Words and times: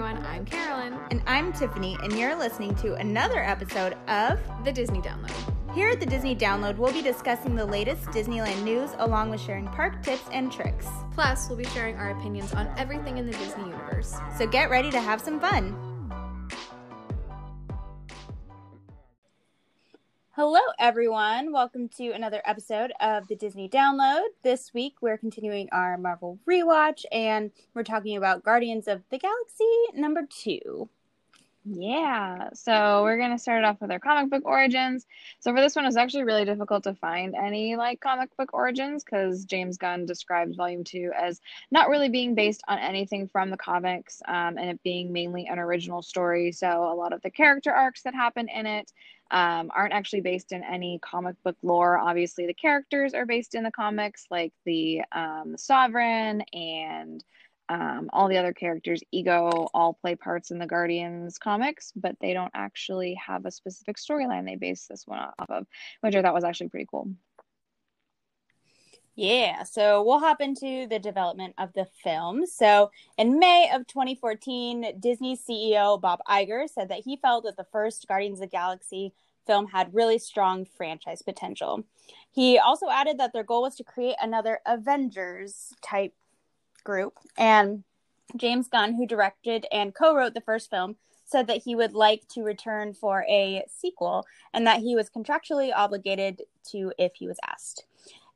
everyone. 0.00 0.24
I'm 0.24 0.46
Carolyn. 0.46 0.98
And 1.10 1.22
I'm 1.26 1.52
Tiffany, 1.52 1.94
and 2.02 2.18
you're 2.18 2.34
listening 2.34 2.74
to 2.76 2.94
another 2.94 3.42
episode 3.42 3.98
of 4.08 4.40
The 4.64 4.72
Disney 4.72 5.00
Download. 5.00 5.74
Here 5.74 5.90
at 5.90 6.00
the 6.00 6.06
Disney 6.06 6.34
Download, 6.34 6.78
we'll 6.78 6.90
be 6.90 7.02
discussing 7.02 7.54
the 7.54 7.66
latest 7.66 8.04
Disneyland 8.06 8.62
news 8.62 8.92
along 8.96 9.28
with 9.28 9.42
sharing 9.42 9.66
park 9.66 10.02
tips 10.02 10.24
and 10.32 10.50
tricks. 10.50 10.86
Plus, 11.12 11.50
we'll 11.50 11.58
be 11.58 11.66
sharing 11.66 11.96
our 11.96 12.12
opinions 12.18 12.54
on 12.54 12.72
everything 12.78 13.18
in 13.18 13.26
the 13.26 13.32
Disney 13.32 13.64
universe. 13.64 14.16
So 14.38 14.46
get 14.46 14.70
ready 14.70 14.90
to 14.90 15.00
have 15.02 15.20
some 15.20 15.38
fun. 15.38 15.89
Hello, 20.42 20.62
everyone. 20.78 21.52
Welcome 21.52 21.90
to 21.98 22.12
another 22.12 22.40
episode 22.46 22.94
of 22.98 23.28
the 23.28 23.36
Disney 23.36 23.68
Download. 23.68 24.22
This 24.42 24.72
week, 24.72 24.94
we're 25.02 25.18
continuing 25.18 25.68
our 25.70 25.98
Marvel 25.98 26.38
rewatch, 26.48 27.04
and 27.12 27.50
we're 27.74 27.82
talking 27.82 28.16
about 28.16 28.42
Guardians 28.42 28.88
of 28.88 29.02
the 29.10 29.18
Galaxy 29.18 29.66
number 29.92 30.22
two. 30.30 30.88
Yeah, 31.66 32.48
so 32.54 33.02
we're 33.02 33.18
gonna 33.18 33.38
start 33.38 33.64
off 33.64 33.82
with 33.82 33.90
our 33.90 33.98
comic 33.98 34.30
book 34.30 34.46
origins. 34.46 35.06
So 35.40 35.52
for 35.52 35.60
this 35.60 35.76
one, 35.76 35.84
it's 35.84 35.98
actually 35.98 36.24
really 36.24 36.46
difficult 36.46 36.84
to 36.84 36.94
find 36.94 37.34
any 37.34 37.76
like 37.76 38.00
comic 38.00 38.34
book 38.38 38.54
origins 38.54 39.04
because 39.04 39.44
James 39.44 39.76
Gunn 39.76 40.06
describes 40.06 40.56
Volume 40.56 40.84
Two 40.84 41.12
as 41.14 41.38
not 41.70 41.90
really 41.90 42.08
being 42.08 42.34
based 42.34 42.62
on 42.66 42.78
anything 42.78 43.28
from 43.28 43.50
the 43.50 43.58
comics, 43.58 44.22
um, 44.26 44.56
and 44.56 44.70
it 44.70 44.82
being 44.82 45.12
mainly 45.12 45.48
an 45.48 45.58
original 45.58 46.00
story. 46.00 46.50
So 46.50 46.66
a 46.90 46.96
lot 46.96 47.12
of 47.12 47.20
the 47.20 47.30
character 47.30 47.72
arcs 47.72 48.00
that 48.04 48.14
happen 48.14 48.48
in 48.48 48.64
it 48.64 48.90
um, 49.30 49.70
aren't 49.74 49.92
actually 49.92 50.20
based 50.20 50.52
in 50.52 50.64
any 50.64 50.98
comic 51.02 51.36
book 51.42 51.56
lore. 51.62 51.98
Obviously, 51.98 52.46
the 52.46 52.54
characters 52.54 53.14
are 53.14 53.26
based 53.26 53.54
in 53.54 53.62
the 53.62 53.70
comics, 53.70 54.26
like 54.30 54.52
the 54.64 55.02
um, 55.12 55.54
Sovereign 55.56 56.42
and 56.52 57.24
um, 57.70 58.10
all 58.12 58.28
the 58.28 58.36
other 58.36 58.52
characters, 58.52 59.00
Ego, 59.12 59.68
all 59.72 59.94
play 59.94 60.16
parts 60.16 60.50
in 60.50 60.58
the 60.58 60.66
Guardians 60.66 61.38
comics, 61.38 61.92
but 61.94 62.16
they 62.20 62.34
don't 62.34 62.50
actually 62.52 63.14
have 63.14 63.46
a 63.46 63.50
specific 63.50 63.96
storyline 63.96 64.44
they 64.44 64.56
base 64.56 64.86
this 64.88 65.06
one 65.06 65.20
off 65.20 65.50
of, 65.50 65.66
which 66.00 66.16
I 66.16 66.22
thought 66.22 66.34
was 66.34 66.42
actually 66.42 66.68
pretty 66.68 66.88
cool. 66.90 67.08
Yeah, 69.20 69.64
so 69.64 70.02
we'll 70.02 70.18
hop 70.18 70.40
into 70.40 70.86
the 70.86 70.98
development 70.98 71.52
of 71.58 71.74
the 71.74 71.84
film. 72.02 72.46
So, 72.46 72.90
in 73.18 73.38
May 73.38 73.70
of 73.70 73.86
2014, 73.86 74.98
Disney 74.98 75.36
CEO 75.36 76.00
Bob 76.00 76.20
Iger 76.26 76.66
said 76.66 76.88
that 76.88 77.00
he 77.00 77.18
felt 77.18 77.44
that 77.44 77.58
the 77.58 77.66
first 77.70 78.08
Guardians 78.08 78.38
of 78.38 78.48
the 78.48 78.56
Galaxy 78.56 79.12
film 79.46 79.66
had 79.66 79.92
really 79.92 80.18
strong 80.18 80.64
franchise 80.64 81.20
potential. 81.20 81.84
He 82.32 82.58
also 82.58 82.88
added 82.88 83.18
that 83.18 83.34
their 83.34 83.44
goal 83.44 83.60
was 83.60 83.76
to 83.76 83.84
create 83.84 84.16
another 84.22 84.60
Avengers 84.64 85.74
type 85.82 86.14
group. 86.82 87.18
And 87.36 87.84
James 88.36 88.68
Gunn, 88.68 88.94
who 88.94 89.06
directed 89.06 89.66
and 89.70 89.94
co 89.94 90.16
wrote 90.16 90.32
the 90.32 90.40
first 90.40 90.70
film, 90.70 90.96
said 91.26 91.46
that 91.46 91.64
he 91.64 91.74
would 91.74 91.92
like 91.92 92.26
to 92.28 92.42
return 92.42 92.94
for 92.94 93.26
a 93.28 93.64
sequel 93.68 94.24
and 94.54 94.66
that 94.66 94.80
he 94.80 94.96
was 94.96 95.10
contractually 95.10 95.72
obligated 95.76 96.40
to 96.70 96.94
if 96.96 97.16
he 97.16 97.26
was 97.26 97.38
asked. 97.46 97.84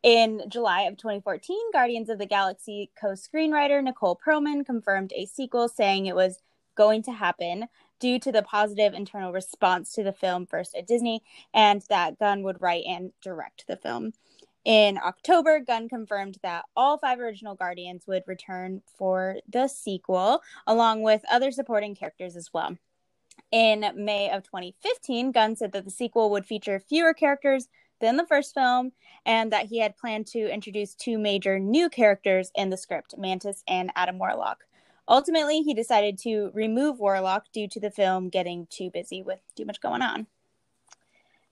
In 0.05 0.43
July 0.49 0.83
of 0.83 0.99
2014, 0.99 1.73
Guardians 1.73 2.11
of 2.11 2.19
the 2.19 2.27
Galaxy 2.27 2.91
co 3.01 3.13
screenwriter 3.13 3.83
Nicole 3.83 4.21
Perlman 4.23 4.67
confirmed 4.67 5.15
a 5.17 5.25
sequel, 5.25 5.67
saying 5.67 6.05
it 6.05 6.15
was 6.15 6.43
going 6.75 7.03
to 7.05 7.13
happen 7.13 7.69
due 8.01 8.19
to 8.19 8.31
the 8.31 8.43
positive 8.43 8.93
internal 8.93 9.33
response 9.33 9.95
to 9.95 10.03
the 10.03 10.13
film 10.13 10.45
first 10.45 10.75
at 10.75 10.87
Disney 10.87 11.23
and 11.55 11.81
that 11.89 12.19
Gunn 12.19 12.43
would 12.43 12.61
write 12.61 12.85
and 12.87 13.13
direct 13.23 13.67
the 13.67 13.79
film. 13.79 14.13
In 14.67 14.99
October, 14.99 15.59
Gunn 15.59 15.89
confirmed 15.89 16.37
that 16.43 16.67
all 16.77 16.99
five 16.99 17.19
original 17.19 17.55
Guardians 17.55 18.07
would 18.07 18.25
return 18.27 18.83
for 18.99 19.37
the 19.49 19.69
sequel, 19.69 20.43
along 20.67 21.01
with 21.01 21.25
other 21.31 21.51
supporting 21.51 21.95
characters 21.95 22.37
as 22.37 22.51
well. 22.53 22.77
In 23.51 23.91
May 23.95 24.29
of 24.31 24.43
2015, 24.43 25.33
Gunn 25.33 25.57
said 25.57 25.73
that 25.73 25.87
the 25.87 25.91
sequel 25.91 26.29
would 26.31 26.45
feature 26.45 26.79
fewer 26.79 27.15
characters 27.15 27.69
than 28.01 28.17
the 28.17 28.27
first 28.27 28.55
film, 28.55 28.93
and 29.27 29.53
that 29.53 29.67
he 29.67 29.79
had 29.79 29.97
planned 29.97 30.27
to 30.29 30.53
introduce 30.53 30.95
two 30.95 31.19
major 31.19 31.59
new 31.59 31.89
characters 31.89 32.51
in 32.55 32.71
the 32.71 32.77
script 32.77 33.15
Mantis 33.17 33.63
and 33.67 33.91
Adam 33.97 34.19
Warlock. 34.19 34.65
Ultimately, 35.07 35.61
he 35.61 35.75
decided 35.75 36.19
to 36.19 36.51
remove 36.55 36.99
Warlock 36.99 37.45
due 37.53 37.69
to 37.69 37.81
the 37.81 37.91
film 37.91 38.31
getting 38.31 38.67
too 38.71 38.91
busy 38.91 39.23
with 39.23 39.41
too 39.57 39.65
much 39.65 39.81
going 39.81 40.03
on. 40.03 40.27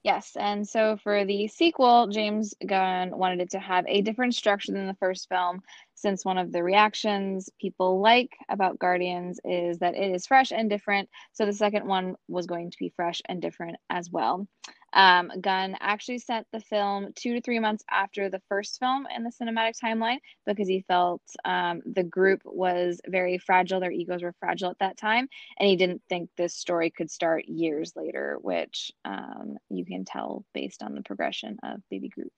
Yes, 0.02 0.36
and 0.36 0.68
so 0.68 0.96
for 0.96 1.24
the 1.24 1.46
sequel, 1.46 2.08
James 2.08 2.54
Gunn 2.66 3.16
wanted 3.16 3.40
it 3.40 3.50
to 3.50 3.60
have 3.60 3.84
a 3.86 4.00
different 4.00 4.34
structure 4.34 4.72
than 4.72 4.88
the 4.88 4.94
first 4.94 5.28
film, 5.28 5.62
since 5.94 6.24
one 6.24 6.38
of 6.38 6.50
the 6.50 6.64
reactions 6.64 7.48
people 7.60 8.00
like 8.00 8.36
about 8.48 8.80
Guardians 8.80 9.38
is 9.44 9.78
that 9.78 9.94
it 9.94 10.12
is 10.12 10.26
fresh 10.26 10.50
and 10.50 10.68
different. 10.68 11.08
So 11.32 11.46
the 11.46 11.52
second 11.52 11.86
one 11.86 12.16
was 12.26 12.46
going 12.46 12.72
to 12.72 12.78
be 12.78 12.92
fresh 12.96 13.22
and 13.26 13.40
different 13.40 13.76
as 13.90 14.10
well. 14.10 14.48
Um, 14.92 15.32
Gunn 15.40 15.76
actually 15.80 16.18
sent 16.18 16.46
the 16.52 16.60
film 16.60 17.12
two 17.14 17.34
to 17.34 17.40
three 17.40 17.58
months 17.58 17.84
after 17.90 18.28
the 18.28 18.42
first 18.48 18.78
film 18.78 19.06
in 19.14 19.24
the 19.24 19.30
cinematic 19.30 19.74
timeline 19.82 20.18
because 20.46 20.68
he 20.68 20.84
felt 20.86 21.22
um, 21.44 21.82
the 21.86 22.02
group 22.02 22.42
was 22.44 23.00
very 23.06 23.38
fragile. 23.38 23.80
Their 23.80 23.90
egos 23.90 24.22
were 24.22 24.34
fragile 24.38 24.70
at 24.70 24.78
that 24.80 24.98
time. 24.98 25.28
And 25.58 25.68
he 25.68 25.76
didn't 25.76 26.02
think 26.08 26.30
this 26.36 26.54
story 26.54 26.90
could 26.90 27.10
start 27.10 27.46
years 27.46 27.92
later, 27.96 28.38
which 28.40 28.92
um, 29.04 29.56
you 29.70 29.84
can 29.84 30.04
tell 30.04 30.44
based 30.52 30.82
on 30.82 30.94
the 30.94 31.02
progression 31.02 31.58
of 31.62 31.80
Baby 31.90 32.08
Groot. 32.08 32.32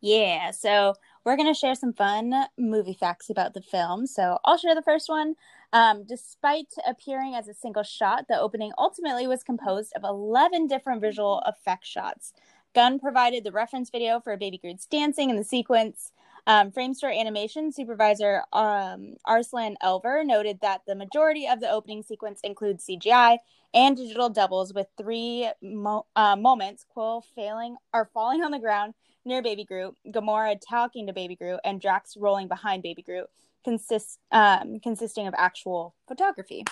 Yeah, 0.00 0.52
so 0.52 0.94
we're 1.24 1.36
going 1.36 1.52
to 1.52 1.58
share 1.58 1.74
some 1.74 1.92
fun 1.92 2.32
movie 2.58 2.96
facts 2.98 3.30
about 3.30 3.54
the 3.54 3.60
film. 3.60 4.06
So 4.06 4.38
I'll 4.44 4.56
share 4.56 4.74
the 4.74 4.82
first 4.82 5.08
one. 5.08 5.34
Um, 5.72 6.04
despite 6.04 6.72
appearing 6.86 7.34
as 7.34 7.46
a 7.46 7.54
single 7.54 7.82
shot, 7.82 8.26
the 8.28 8.38
opening 8.38 8.72
ultimately 8.78 9.26
was 9.26 9.42
composed 9.42 9.92
of 9.94 10.02
11 10.02 10.66
different 10.66 11.00
visual 11.00 11.40
effect 11.46 11.86
shots. 11.86 12.32
Gunn 12.74 12.98
provided 12.98 13.44
the 13.44 13.52
reference 13.52 13.90
video 13.90 14.20
for 14.20 14.36
Baby 14.36 14.58
Groot's 14.58 14.86
dancing 14.86 15.30
in 15.30 15.36
the 15.36 15.44
sequence. 15.44 16.12
Um, 16.46 16.70
Framestore 16.70 17.16
animation 17.16 17.70
supervisor 17.70 18.42
um, 18.52 19.16
Arslan 19.26 19.76
Elver 19.82 20.24
noted 20.24 20.60
that 20.62 20.82
the 20.86 20.94
majority 20.94 21.46
of 21.46 21.60
the 21.60 21.70
opening 21.70 22.02
sequence 22.02 22.40
includes 22.42 22.86
CGI 22.86 23.38
and 23.74 23.96
digital 23.96 24.28
doubles, 24.28 24.72
with 24.72 24.86
three 24.96 25.50
mo- 25.62 26.06
uh, 26.16 26.36
moments: 26.36 26.84
Quill 26.88 27.22
failing 27.34 27.76
or 27.92 28.08
falling 28.12 28.42
on 28.42 28.50
the 28.50 28.58
ground 28.58 28.94
near 29.24 29.42
Baby 29.42 29.64
Groot, 29.64 29.94
Gamora 30.06 30.58
talking 30.68 31.06
to 31.06 31.12
Baby 31.12 31.36
Groot, 31.36 31.60
and 31.64 31.80
Drax 31.80 32.16
rolling 32.16 32.48
behind 32.48 32.82
Baby 32.82 33.02
Groot, 33.02 33.26
consist 33.64 34.18
um, 34.32 34.80
consisting 34.80 35.26
of 35.26 35.34
actual 35.36 35.94
photography. 36.08 36.64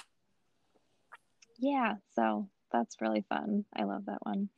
Yeah, 1.59 1.97
so 2.15 2.49
that's 2.73 3.01
really 3.01 3.25
fun. 3.29 3.65
I 3.75 3.85
love 3.85 4.07
that 4.07 4.19
one. 4.23 4.49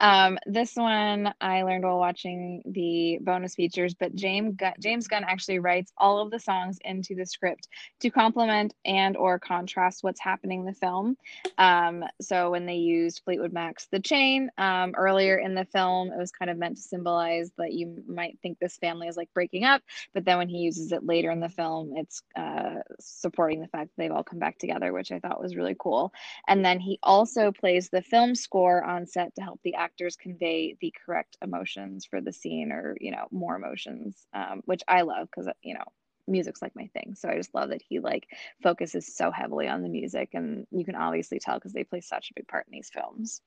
Um, 0.00 0.38
this 0.46 0.74
one 0.76 1.32
I 1.40 1.62
learned 1.62 1.84
while 1.84 1.98
watching 1.98 2.62
the 2.66 3.18
bonus 3.20 3.54
features, 3.54 3.94
but 3.94 4.14
James 4.14 4.54
Gunn, 4.56 4.74
James 4.80 5.08
Gunn 5.08 5.24
actually 5.24 5.58
writes 5.58 5.92
all 5.96 6.20
of 6.20 6.30
the 6.30 6.38
songs 6.38 6.78
into 6.84 7.14
the 7.14 7.26
script 7.26 7.68
to 8.00 8.10
complement 8.10 8.74
and 8.84 9.16
or 9.16 9.38
contrast 9.38 10.02
what's 10.02 10.20
happening 10.20 10.60
in 10.60 10.66
the 10.66 10.72
film. 10.72 11.16
Um, 11.58 12.04
so 12.20 12.50
when 12.50 12.66
they 12.66 12.76
used 12.76 13.22
Fleetwood 13.24 13.52
Mac's 13.52 13.86
"The 13.90 14.00
Chain" 14.00 14.50
um, 14.58 14.94
earlier 14.96 15.36
in 15.36 15.54
the 15.54 15.64
film, 15.64 16.12
it 16.12 16.18
was 16.18 16.30
kind 16.30 16.50
of 16.50 16.58
meant 16.58 16.76
to 16.76 16.82
symbolize 16.82 17.50
that 17.58 17.72
you 17.72 18.02
might 18.06 18.38
think 18.42 18.58
this 18.58 18.76
family 18.76 19.08
is 19.08 19.16
like 19.16 19.32
breaking 19.34 19.64
up, 19.64 19.82
but 20.14 20.24
then 20.24 20.38
when 20.38 20.48
he 20.48 20.58
uses 20.58 20.92
it 20.92 21.04
later 21.04 21.30
in 21.30 21.40
the 21.40 21.48
film, 21.48 21.92
it's 21.96 22.22
uh, 22.36 22.76
supporting 23.00 23.60
the 23.60 23.68
fact 23.68 23.90
that 23.90 24.02
they've 24.02 24.12
all 24.12 24.24
come 24.24 24.38
back 24.38 24.58
together, 24.58 24.92
which 24.92 25.12
I 25.12 25.18
thought 25.18 25.40
was 25.40 25.56
really 25.56 25.76
cool. 25.78 26.12
And 26.46 26.64
then 26.64 26.80
he 26.80 26.98
also 27.02 27.52
plays 27.58 27.88
the 27.88 28.02
film 28.02 28.34
score 28.34 28.82
on 28.82 29.06
set 29.06 29.34
to 29.34 29.42
help 29.42 29.60
the 29.62 29.74
actors 29.74 30.16
convey 30.16 30.76
the 30.80 30.92
correct 31.04 31.36
emotions 31.42 32.04
for 32.04 32.20
the 32.20 32.32
scene 32.32 32.72
or 32.72 32.96
you 33.00 33.10
know 33.10 33.26
more 33.30 33.56
emotions 33.56 34.26
um, 34.34 34.62
which 34.64 34.82
i 34.88 35.02
love 35.02 35.28
because 35.30 35.48
you 35.62 35.74
know 35.74 35.84
music's 36.26 36.60
like 36.60 36.76
my 36.76 36.86
thing 36.88 37.14
so 37.14 37.28
i 37.28 37.36
just 37.36 37.54
love 37.54 37.70
that 37.70 37.82
he 37.82 38.00
like 38.00 38.28
focuses 38.62 39.16
so 39.16 39.30
heavily 39.30 39.66
on 39.66 39.82
the 39.82 39.88
music 39.88 40.30
and 40.34 40.66
you 40.70 40.84
can 40.84 40.94
obviously 40.94 41.38
tell 41.38 41.54
because 41.54 41.72
they 41.72 41.84
play 41.84 42.00
such 42.00 42.30
a 42.30 42.34
big 42.36 42.46
part 42.46 42.66
in 42.66 42.72
these 42.72 42.90
films 42.92 43.40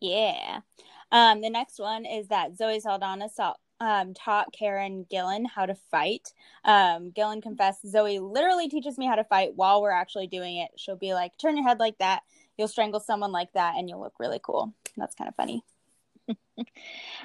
yeah 0.00 0.60
um 1.12 1.40
the 1.40 1.50
next 1.50 1.78
one 1.78 2.04
is 2.04 2.28
that 2.28 2.56
zoe 2.56 2.80
saldana 2.80 3.28
saw 3.28 3.54
um, 3.80 4.14
taught 4.14 4.52
Karen 4.52 5.06
Gillan 5.10 5.46
how 5.46 5.66
to 5.66 5.74
fight. 5.74 6.32
Um, 6.64 7.12
Gillan 7.12 7.42
confessed, 7.42 7.88
Zoe 7.88 8.18
literally 8.18 8.68
teaches 8.68 8.98
me 8.98 9.06
how 9.06 9.14
to 9.14 9.24
fight 9.24 9.54
while 9.54 9.80
we're 9.80 9.90
actually 9.90 10.26
doing 10.26 10.56
it. 10.56 10.70
She'll 10.76 10.96
be 10.96 11.14
like, 11.14 11.36
turn 11.38 11.56
your 11.56 11.66
head 11.66 11.78
like 11.78 11.98
that. 11.98 12.22
You'll 12.58 12.68
strangle 12.68 13.00
someone 13.00 13.32
like 13.32 13.52
that 13.54 13.76
and 13.76 13.88
you'll 13.88 14.00
look 14.00 14.14
really 14.18 14.40
cool. 14.42 14.74
That's 14.96 15.14
kind 15.14 15.28
of 15.28 15.36
funny. 15.36 15.62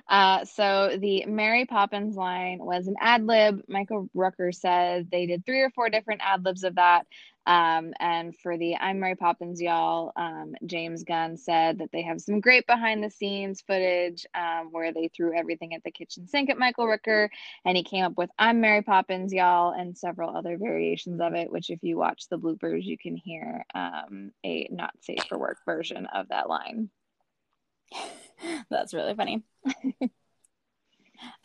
uh, 0.08 0.46
so 0.46 0.98
the 1.00 1.26
Mary 1.26 1.66
Poppins 1.66 2.16
line 2.16 2.60
was 2.60 2.88
an 2.88 2.96
ad 3.02 3.26
lib. 3.26 3.62
Michael 3.68 4.10
Rooker 4.16 4.54
said 4.54 5.10
they 5.12 5.26
did 5.26 5.46
three 5.46 5.62
or 5.62 5.72
four 5.72 5.90
different 5.90 6.22
ad 6.24 6.46
libs 6.46 6.64
of 6.64 6.76
that. 6.76 7.08
Um, 7.46 7.94
and 8.00 8.36
for 8.38 8.58
the 8.58 8.78
I'm 8.78 9.00
Mary 9.00 9.16
Poppins, 9.16 9.62
y'all, 9.62 10.14
um, 10.16 10.56
James 10.66 11.04
Gunn 11.04 11.38
said 11.38 11.80
that 11.80 11.92
they 11.92 12.02
have 12.04 12.22
some 12.22 12.40
great 12.40 12.66
behind 12.68 13.04
the 13.04 13.10
scenes 13.10 13.62
footage 13.62 14.26
um, 14.34 14.70
where 14.72 14.94
they 14.94 15.10
threw 15.10 15.38
everything 15.38 15.74
at 15.74 15.84
the 15.84 15.92
kitchen 15.92 16.28
sink 16.28 16.50
at 16.50 16.58
Michael 16.58 16.86
Rooker. 16.86 17.30
And 17.66 17.76
he 17.76 17.84
came 17.84 18.06
up 18.06 18.18
with 18.18 18.30
I'm 18.40 18.62
Mary 18.62 18.82
Poppins, 18.82 19.34
y'all, 19.34 19.74
and 19.74 19.98
several 19.98 20.36
other 20.36 20.58
variations 20.58 21.20
of 21.20 21.34
it, 21.34 21.52
which 21.52 21.70
if 21.70 21.84
you 21.84 21.98
watch 21.98 22.30
the 22.30 22.40
bloopers, 22.40 22.84
you 22.84 22.98
can 22.98 23.18
hear 23.18 23.66
um, 23.76 24.32
a 24.46 24.68
not 24.72 24.94
safe 25.02 25.24
for 25.28 25.38
work 25.38 25.58
version 25.66 26.06
of 26.08 26.30
that 26.30 26.48
line. 26.48 26.90
That's 28.70 28.94
really 28.94 29.16
funny. 29.16 29.44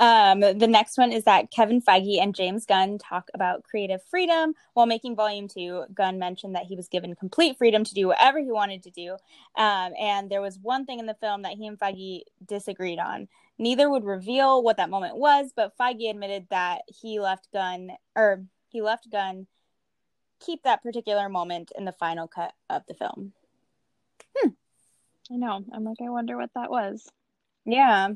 um, 0.00 0.40
the 0.40 0.66
next 0.66 0.98
one 0.98 1.12
is 1.12 1.24
that 1.24 1.50
Kevin 1.50 1.82
Feige 1.82 2.20
and 2.20 2.34
James 2.34 2.66
Gunn 2.66 2.98
talk 2.98 3.30
about 3.34 3.64
creative 3.64 4.02
freedom 4.04 4.54
while 4.74 4.86
making 4.86 5.16
Volume 5.16 5.48
2. 5.48 5.86
Gunn 5.94 6.18
mentioned 6.18 6.54
that 6.54 6.66
he 6.66 6.76
was 6.76 6.88
given 6.88 7.14
complete 7.14 7.58
freedom 7.58 7.84
to 7.84 7.94
do 7.94 8.08
whatever 8.08 8.38
he 8.38 8.52
wanted 8.52 8.82
to 8.84 8.90
do. 8.90 9.12
Um, 9.56 9.92
and 9.98 10.30
there 10.30 10.42
was 10.42 10.58
one 10.58 10.86
thing 10.86 10.98
in 10.98 11.06
the 11.06 11.14
film 11.14 11.42
that 11.42 11.52
he 11.52 11.66
and 11.66 11.78
Feige 11.78 12.22
disagreed 12.46 12.98
on. 12.98 13.28
Neither 13.58 13.90
would 13.90 14.04
reveal 14.04 14.62
what 14.62 14.76
that 14.76 14.90
moment 14.90 15.16
was, 15.16 15.52
but 15.54 15.76
Feige 15.76 16.10
admitted 16.10 16.46
that 16.50 16.82
he 16.86 17.18
left 17.18 17.48
Gunn, 17.52 17.90
or 18.14 18.44
he 18.68 18.82
left 18.82 19.10
Gunn 19.10 19.46
keep 20.40 20.62
that 20.62 20.82
particular 20.82 21.28
moment 21.28 21.72
in 21.76 21.84
the 21.84 21.92
final 21.92 22.28
cut 22.28 22.52
of 22.70 22.82
the 22.86 22.94
film. 22.94 23.32
Hmm. 24.36 24.50
I 25.32 25.36
know. 25.36 25.64
I'm 25.72 25.84
like, 25.84 25.98
I 26.04 26.08
wonder 26.08 26.36
what 26.36 26.50
that 26.54 26.70
was. 26.70 27.10
Yeah. 27.64 28.10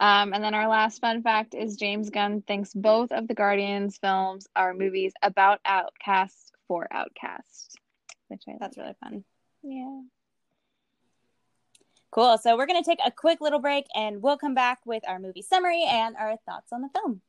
Um, 0.00 0.32
and 0.32 0.42
then 0.42 0.54
our 0.54 0.66
last 0.66 1.00
fun 1.02 1.22
fact 1.22 1.54
is 1.54 1.76
James 1.76 2.08
Gunn 2.08 2.42
thinks 2.46 2.72
both 2.72 3.12
of 3.12 3.28
the 3.28 3.34
Guardians 3.34 3.98
films 3.98 4.48
are 4.56 4.72
movies 4.72 5.12
about 5.22 5.60
outcasts 5.66 6.50
for 6.66 6.88
outcasts, 6.90 7.76
which 8.28 8.42
I 8.48 8.54
that's 8.58 8.78
really 8.78 8.94
fun. 9.02 9.24
Yeah. 9.62 10.00
Cool. 12.10 12.38
So 12.38 12.56
we're 12.56 12.66
going 12.66 12.82
to 12.82 12.88
take 12.90 12.98
a 13.04 13.10
quick 13.10 13.42
little 13.42 13.60
break 13.60 13.84
and 13.94 14.22
we'll 14.22 14.38
come 14.38 14.54
back 14.54 14.80
with 14.86 15.02
our 15.06 15.18
movie 15.18 15.42
summary 15.42 15.84
and 15.86 16.16
our 16.16 16.36
thoughts 16.46 16.72
on 16.72 16.80
the 16.80 16.88
film. 16.94 17.20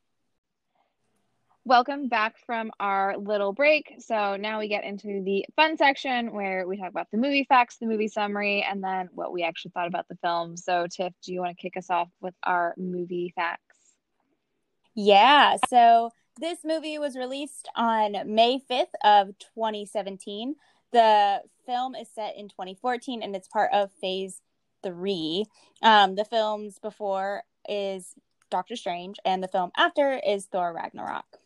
Welcome 1.64 2.08
back 2.08 2.38
from 2.48 2.72
our 2.80 3.16
little 3.18 3.54
break. 3.54 3.94
So 4.00 4.36
now 4.36 4.58
we 4.58 4.68
get 4.68 4.84
into 4.84 5.22
the 5.24 5.46
fun 5.56 5.78
section 5.78 6.34
where 6.34 6.68
we 6.68 6.76
talk 6.76 6.90
about 6.90 7.12
the 7.12 7.20
movie 7.20 7.46
facts, 7.48 7.78
the 7.78 7.86
movie 7.86 8.08
summary, 8.08 8.66
and 8.68 8.84
then 8.84 9.10
what 9.14 9.32
we 9.32 9.44
actually 9.44 9.70
thought 9.76 9.86
about 9.86 10.08
the 10.08 10.18
film. 10.24 10.58
So, 10.58 10.88
Tiff, 10.88 11.14
do 11.22 11.32
you 11.32 11.40
want 11.40 11.56
to 11.56 11.62
kick 11.62 11.78
us 11.78 11.92
off 11.92 12.10
with 12.20 12.34
our 12.42 12.74
movie 12.78 13.32
facts? 13.36 13.78
Yeah. 14.96 15.58
So 15.70 16.10
this 16.40 16.58
movie 16.66 16.98
was 16.98 17.16
released 17.16 17.70
on 17.76 18.16
May 18.26 18.60
5th 18.68 18.96
of 19.04 19.28
2017. 19.56 20.56
The 20.92 21.42
film 21.68 21.94
is 21.94 22.08
set 22.10 22.38
in 22.38 22.50
2014 22.50 23.22
and 23.22 23.36
it's 23.36 23.48
part 23.48 23.70
of 23.72 23.92
phase 24.02 24.42
three. 24.84 25.46
Um, 25.84 26.16
the 26.16 26.26
films 26.26 26.80
before 26.82 27.44
is 27.70 28.16
Doctor 28.50 28.76
Strange, 28.76 29.18
and 29.24 29.44
the 29.44 29.48
film 29.48 29.72
after 29.78 30.20
is 30.26 30.48
Thor 30.48 30.74
Ragnarok. 30.74 31.41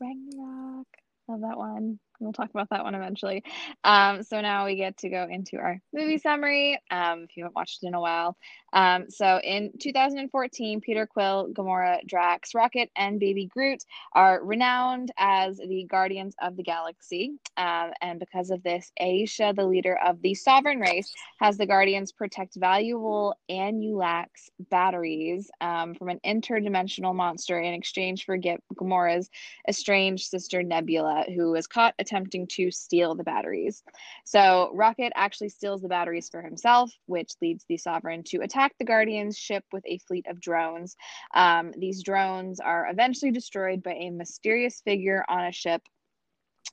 Ragnarok. 0.00 0.88
Love 1.28 1.40
that 1.42 1.58
one. 1.58 2.00
We'll 2.20 2.32
talk 2.32 2.50
about 2.50 2.68
that 2.70 2.84
one 2.84 2.94
eventually. 2.94 3.42
Um, 3.82 4.22
so 4.22 4.40
now 4.40 4.66
we 4.66 4.76
get 4.76 4.98
to 4.98 5.08
go 5.08 5.26
into 5.28 5.56
our 5.56 5.80
movie 5.92 6.18
summary. 6.18 6.78
Um, 6.90 7.22
if 7.22 7.36
you 7.36 7.44
haven't 7.44 7.56
watched 7.56 7.82
it 7.82 7.86
in 7.86 7.94
a 7.94 8.00
while, 8.00 8.36
um, 8.72 9.06
so 9.10 9.40
in 9.42 9.72
2014, 9.80 10.80
Peter 10.80 11.06
Quill, 11.06 11.48
Gamora, 11.52 12.06
Drax, 12.06 12.54
Rocket, 12.54 12.90
and 12.94 13.18
Baby 13.18 13.46
Groot 13.46 13.82
are 14.12 14.44
renowned 14.44 15.10
as 15.18 15.56
the 15.56 15.84
Guardians 15.84 16.34
of 16.40 16.56
the 16.56 16.62
Galaxy. 16.62 17.32
Um, 17.56 17.92
and 18.00 18.20
because 18.20 18.50
of 18.50 18.62
this, 18.62 18.92
Ayesha, 19.00 19.52
the 19.56 19.64
leader 19.64 19.98
of 20.04 20.20
the 20.22 20.34
Sovereign 20.34 20.78
race, 20.78 21.12
has 21.40 21.56
the 21.56 21.66
Guardians 21.66 22.12
protect 22.12 22.54
valuable 22.56 23.34
Anulax 23.48 24.50
batteries 24.70 25.50
um, 25.60 25.94
from 25.94 26.10
an 26.10 26.20
interdimensional 26.24 27.14
monster 27.14 27.58
in 27.58 27.74
exchange 27.74 28.24
for 28.24 28.38
Gamora's 28.38 29.30
estranged 29.68 30.28
sister 30.28 30.62
Nebula, 30.62 31.24
who 31.34 31.54
is 31.54 31.66
caught 31.66 31.94
attempting 32.10 32.46
to 32.48 32.70
steal 32.70 33.14
the 33.14 33.24
batteries. 33.24 33.82
So 34.24 34.70
Rocket 34.74 35.12
actually 35.14 35.50
steals 35.50 35.82
the 35.82 35.88
batteries 35.88 36.28
for 36.28 36.42
himself, 36.42 36.90
which 37.06 37.32
leads 37.40 37.64
the 37.68 37.76
Sovereign 37.76 38.22
to 38.24 38.38
attack 38.38 38.72
the 38.78 38.84
Guardians' 38.84 39.38
ship 39.38 39.64
with 39.72 39.84
a 39.86 39.98
fleet 39.98 40.26
of 40.28 40.40
drones. 40.40 40.96
Um, 41.34 41.72
these 41.78 42.02
drones 42.02 42.60
are 42.60 42.88
eventually 42.90 43.30
destroyed 43.30 43.82
by 43.82 43.94
a 43.94 44.10
mysterious 44.10 44.80
figure 44.80 45.24
on 45.28 45.46
a 45.46 45.52
ship 45.52 45.82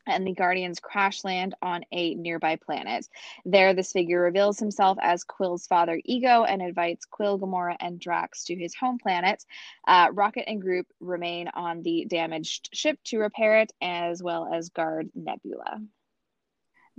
and 0.07 0.25
the 0.25 0.33
Guardians 0.33 0.79
crash 0.79 1.23
land 1.23 1.55
on 1.61 1.83
a 1.91 2.15
nearby 2.15 2.55
planet. 2.55 3.07
There, 3.45 3.73
this 3.73 3.91
figure 3.91 4.21
reveals 4.21 4.59
himself 4.59 4.97
as 5.01 5.23
Quill's 5.23 5.67
father, 5.67 5.99
Ego, 6.05 6.43
and 6.43 6.61
invites 6.61 7.05
Quill, 7.05 7.39
Gamora, 7.39 7.75
and 7.79 7.99
Drax 7.99 8.43
to 8.45 8.55
his 8.55 8.75
home 8.75 8.97
planet. 8.97 9.45
Uh, 9.87 10.09
Rocket 10.13 10.49
and 10.49 10.61
Groot 10.61 10.87
remain 10.99 11.49
on 11.53 11.81
the 11.81 12.05
damaged 12.05 12.69
ship 12.73 12.99
to 13.05 13.19
repair 13.19 13.59
it, 13.59 13.71
as 13.81 14.23
well 14.23 14.49
as 14.53 14.69
guard 14.69 15.09
Nebula. 15.15 15.81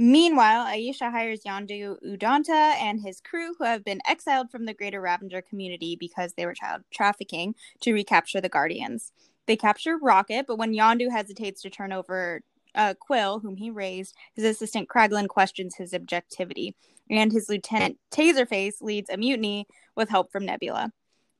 Meanwhile, 0.00 0.64
Ayesha 0.66 1.10
hires 1.10 1.42
Yondu 1.42 1.96
Udonta 2.06 2.74
and 2.80 3.00
his 3.00 3.20
crew, 3.20 3.54
who 3.58 3.64
have 3.64 3.84
been 3.84 4.00
exiled 4.06 4.48
from 4.48 4.64
the 4.64 4.72
greater 4.72 5.00
Ravager 5.00 5.42
community 5.42 5.96
because 5.96 6.34
they 6.34 6.46
were 6.46 6.54
child 6.54 6.82
trafficking, 6.92 7.56
to 7.80 7.92
recapture 7.92 8.40
the 8.40 8.48
Guardians. 8.48 9.12
They 9.46 9.56
capture 9.56 9.98
Rocket, 9.98 10.46
but 10.46 10.56
when 10.56 10.72
Yondu 10.72 11.10
hesitates 11.10 11.62
to 11.62 11.70
turn 11.70 11.92
over 11.92 12.42
uh, 12.74 12.94
Quill, 12.98 13.40
whom 13.40 13.56
he 13.56 13.70
raised, 13.70 14.14
his 14.34 14.44
assistant 14.44 14.88
Kraglin 14.88 15.28
questions 15.28 15.76
his 15.76 15.94
objectivity, 15.94 16.74
and 17.10 17.32
his 17.32 17.48
lieutenant 17.48 17.98
Taserface 18.10 18.80
leads 18.80 19.10
a 19.10 19.16
mutiny 19.16 19.66
with 19.96 20.08
help 20.08 20.30
from 20.30 20.46
Nebula. 20.46 20.92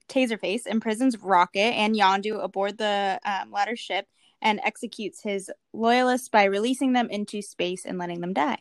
Taserface 0.09 0.67
imprisons 0.67 1.19
Rocket 1.19 1.75
and 1.75 1.95
Yondu 1.95 2.43
aboard 2.43 2.79
the 2.79 3.21
um, 3.25 3.53
latter 3.53 3.77
ship 3.77 4.07
and 4.41 4.61
executes 4.63 5.23
his 5.23 5.51
loyalists 5.73 6.29
by 6.29 6.45
releasing 6.45 6.93
them 6.93 7.11
into 7.11 7.43
space 7.43 7.85
and 7.85 7.99
letting 7.99 8.21
them 8.21 8.33
die. 8.33 8.59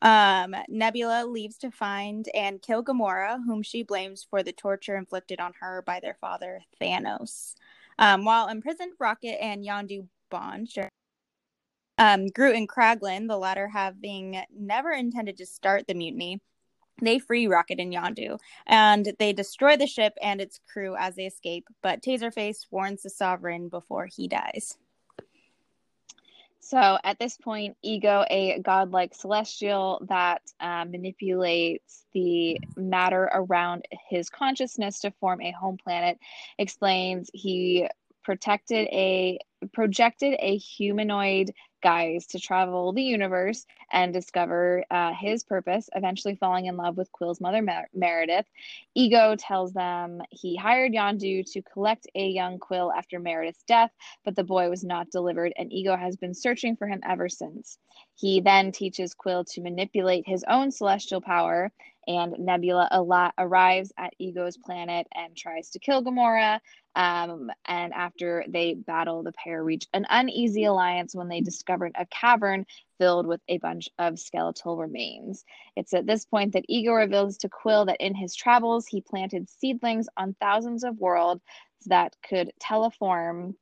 Um, 0.00 0.54
Nebula 0.68 1.26
leaves 1.26 1.58
to 1.58 1.70
find 1.70 2.28
and 2.34 2.62
kill 2.62 2.84
Gamora, 2.84 3.38
whom 3.44 3.62
she 3.62 3.82
blames 3.82 4.26
for 4.28 4.42
the 4.42 4.52
torture 4.52 4.96
inflicted 4.96 5.40
on 5.40 5.52
her 5.60 5.82
by 5.82 6.00
their 6.00 6.16
father, 6.20 6.62
Thanos. 6.80 7.54
Um, 7.98 8.24
while 8.24 8.48
imprisoned, 8.48 8.92
Rocket 9.00 9.42
and 9.42 9.64
Yondu 9.64 10.06
bond. 10.30 10.68
Um, 11.98 12.28
Groot 12.28 12.54
and 12.54 12.68
Kraglin, 12.68 13.26
the 13.26 13.36
latter 13.36 13.68
having 13.68 14.40
never 14.56 14.92
intended 14.92 15.36
to 15.38 15.46
start 15.46 15.86
the 15.86 15.94
mutiny, 15.94 16.40
they 17.02 17.18
free 17.18 17.46
Rocket 17.46 17.80
and 17.80 17.92
Yondu, 17.92 18.38
and 18.66 19.12
they 19.18 19.32
destroy 19.32 19.76
the 19.76 19.86
ship 19.86 20.14
and 20.22 20.40
its 20.40 20.60
crew 20.72 20.96
as 20.96 21.16
they 21.16 21.26
escape. 21.26 21.66
But 21.82 22.02
Taserface 22.02 22.66
warns 22.70 23.02
the 23.02 23.10
Sovereign 23.10 23.68
before 23.68 24.06
he 24.06 24.28
dies. 24.28 24.78
So 26.60 26.98
at 27.02 27.18
this 27.18 27.36
point, 27.36 27.76
Ego, 27.82 28.24
a 28.30 28.60
godlike 28.60 29.14
celestial 29.14 30.04
that 30.08 30.42
uh, 30.60 30.84
manipulates 30.84 32.04
the 32.12 32.60
matter 32.76 33.30
around 33.32 33.86
his 34.08 34.28
consciousness 34.28 35.00
to 35.00 35.10
form 35.12 35.40
a 35.40 35.52
home 35.52 35.78
planet, 35.82 36.18
explains 36.58 37.30
he 37.32 37.88
protected 38.22 38.86
a 38.88 39.38
projected 39.72 40.36
a 40.40 40.58
humanoid 40.58 41.52
guise 41.82 42.26
to 42.28 42.40
travel 42.40 42.92
the 42.92 43.02
universe 43.02 43.66
and 43.92 44.12
discover 44.12 44.84
uh, 44.90 45.12
his 45.14 45.44
purpose, 45.44 45.88
eventually 45.94 46.36
falling 46.36 46.66
in 46.66 46.76
love 46.76 46.96
with 46.96 47.12
Quill's 47.12 47.40
mother, 47.40 47.62
Mer- 47.62 47.88
Meredith. 47.94 48.46
Ego 48.94 49.36
tells 49.38 49.72
them 49.72 50.22
he 50.30 50.56
hired 50.56 50.92
Yondu 50.92 51.44
to 51.52 51.62
collect 51.62 52.06
a 52.14 52.26
young 52.26 52.58
Quill 52.58 52.92
after 52.92 53.20
Meredith's 53.20 53.64
death, 53.64 53.90
but 54.24 54.36
the 54.36 54.44
boy 54.44 54.68
was 54.70 54.84
not 54.84 55.10
delivered, 55.10 55.52
and 55.56 55.72
Ego 55.72 55.96
has 55.96 56.16
been 56.16 56.34
searching 56.34 56.76
for 56.76 56.88
him 56.88 57.00
ever 57.08 57.28
since. 57.28 57.78
He 58.16 58.40
then 58.40 58.72
teaches 58.72 59.14
Quill 59.14 59.44
to 59.46 59.62
manipulate 59.62 60.24
his 60.26 60.44
own 60.48 60.70
celestial 60.70 61.20
power 61.20 61.72
and 62.08 62.34
Nebula 62.38 62.88
arrives 63.38 63.92
at 63.98 64.14
Ego's 64.18 64.56
planet 64.56 65.06
and 65.14 65.36
tries 65.36 65.68
to 65.70 65.78
kill 65.78 66.02
Gamora. 66.02 66.58
Um, 66.96 67.50
and 67.66 67.92
after 67.92 68.44
they 68.48 68.74
battle, 68.74 69.22
the 69.22 69.32
pair 69.32 69.62
reach 69.62 69.86
an 69.92 70.06
uneasy 70.08 70.64
alliance 70.64 71.14
when 71.14 71.28
they 71.28 71.42
discovered 71.42 71.92
a 71.96 72.06
cavern 72.06 72.64
filled 72.98 73.26
with 73.26 73.42
a 73.48 73.58
bunch 73.58 73.90
of 73.98 74.18
skeletal 74.18 74.78
remains. 74.78 75.44
It's 75.76 75.92
at 75.92 76.06
this 76.06 76.24
point 76.24 76.54
that 76.54 76.64
Ego 76.66 76.92
reveals 76.92 77.36
to 77.38 77.48
Quill 77.50 77.84
that 77.84 78.00
in 78.00 78.14
his 78.14 78.34
travels, 78.34 78.86
he 78.86 79.02
planted 79.02 79.48
seedlings 79.48 80.08
on 80.16 80.34
thousands 80.40 80.84
of 80.84 80.98
worlds 80.98 81.42
that 81.86 82.16
could 82.26 82.52
terraform 82.60 83.54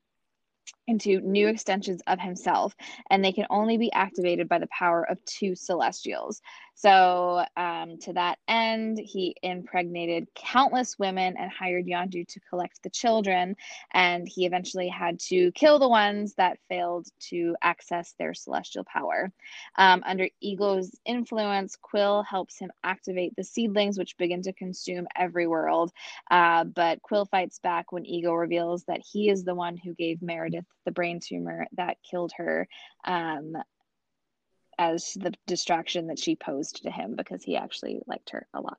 into 0.87 1.21
new 1.21 1.49
extensions 1.49 2.01
of 2.07 2.21
himself, 2.21 2.75
and 3.11 3.25
they 3.25 3.33
can 3.33 3.47
only 3.51 3.77
be 3.77 3.93
activated 3.93 4.49
by 4.49 4.59
the 4.59 4.69
power 4.69 5.03
of 5.09 5.25
two 5.25 5.55
celestials. 5.55 6.41
So, 6.77 7.45
um, 7.57 7.99
to 8.03 8.13
that 8.13 8.39
end, 8.49 8.99
he 8.99 9.35
impregnated 9.43 10.29
countless 10.35 10.99
women 10.99 11.35
and 11.39 11.51
hired 11.51 11.87
Yondu 11.87 12.29
to 12.29 12.41
collect 12.51 12.83
the 12.83 12.91
children. 12.91 13.57
And 13.93 14.29
he 14.29 14.47
eventually 14.47 14.89
had 14.89 15.19
to 15.29 15.53
kill 15.53 15.79
the 15.79 15.89
ones 15.89 16.35
that 16.35 16.59
failed 16.69 17.09
to 17.31 17.57
access 17.63 18.15
their 18.19 18.35
celestial 18.35 18.85
power. 18.85 19.33
Um, 19.79 20.03
under 20.07 20.29
Ego's 20.43 20.95
influence, 21.07 21.77
Quill 21.77 22.23
helps 22.25 22.59
him 22.59 22.71
activate 22.85 23.35
the 23.37 23.45
seedlings, 23.45 23.99
which 23.99 24.19
begin 24.19 24.43
to 24.43 24.53
consume 24.53 25.07
every 25.17 25.47
world. 25.47 25.93
Uh, 26.31 26.65
but 26.65 27.03
Quill 27.03 27.25
fights 27.25 27.59
back 27.59 27.91
when 27.91 28.07
Ego 28.07 28.35
reveals 28.35 28.85
that 28.85 29.01
he 29.01 29.31
is 29.31 29.45
the 29.45 29.55
one 29.55 29.79
who 29.79 29.95
gave 29.95 30.23
Meredith 30.23 30.67
the 30.85 30.93
brain 30.93 31.21
tumor 31.21 31.67
that 31.77 31.97
killed 32.09 32.33
her. 32.37 32.69
Um, 33.07 33.55
as 34.79 35.15
the 35.15 35.33
distraction 35.47 36.09
that 36.09 36.19
she 36.19 36.37
posed 36.37 36.83
to 36.83 36.91
him 36.91 37.15
because 37.17 37.43
he 37.43 37.57
actually 37.57 38.01
liked 38.07 38.31
her 38.31 38.47
a 38.55 38.61
lot. 38.61 38.79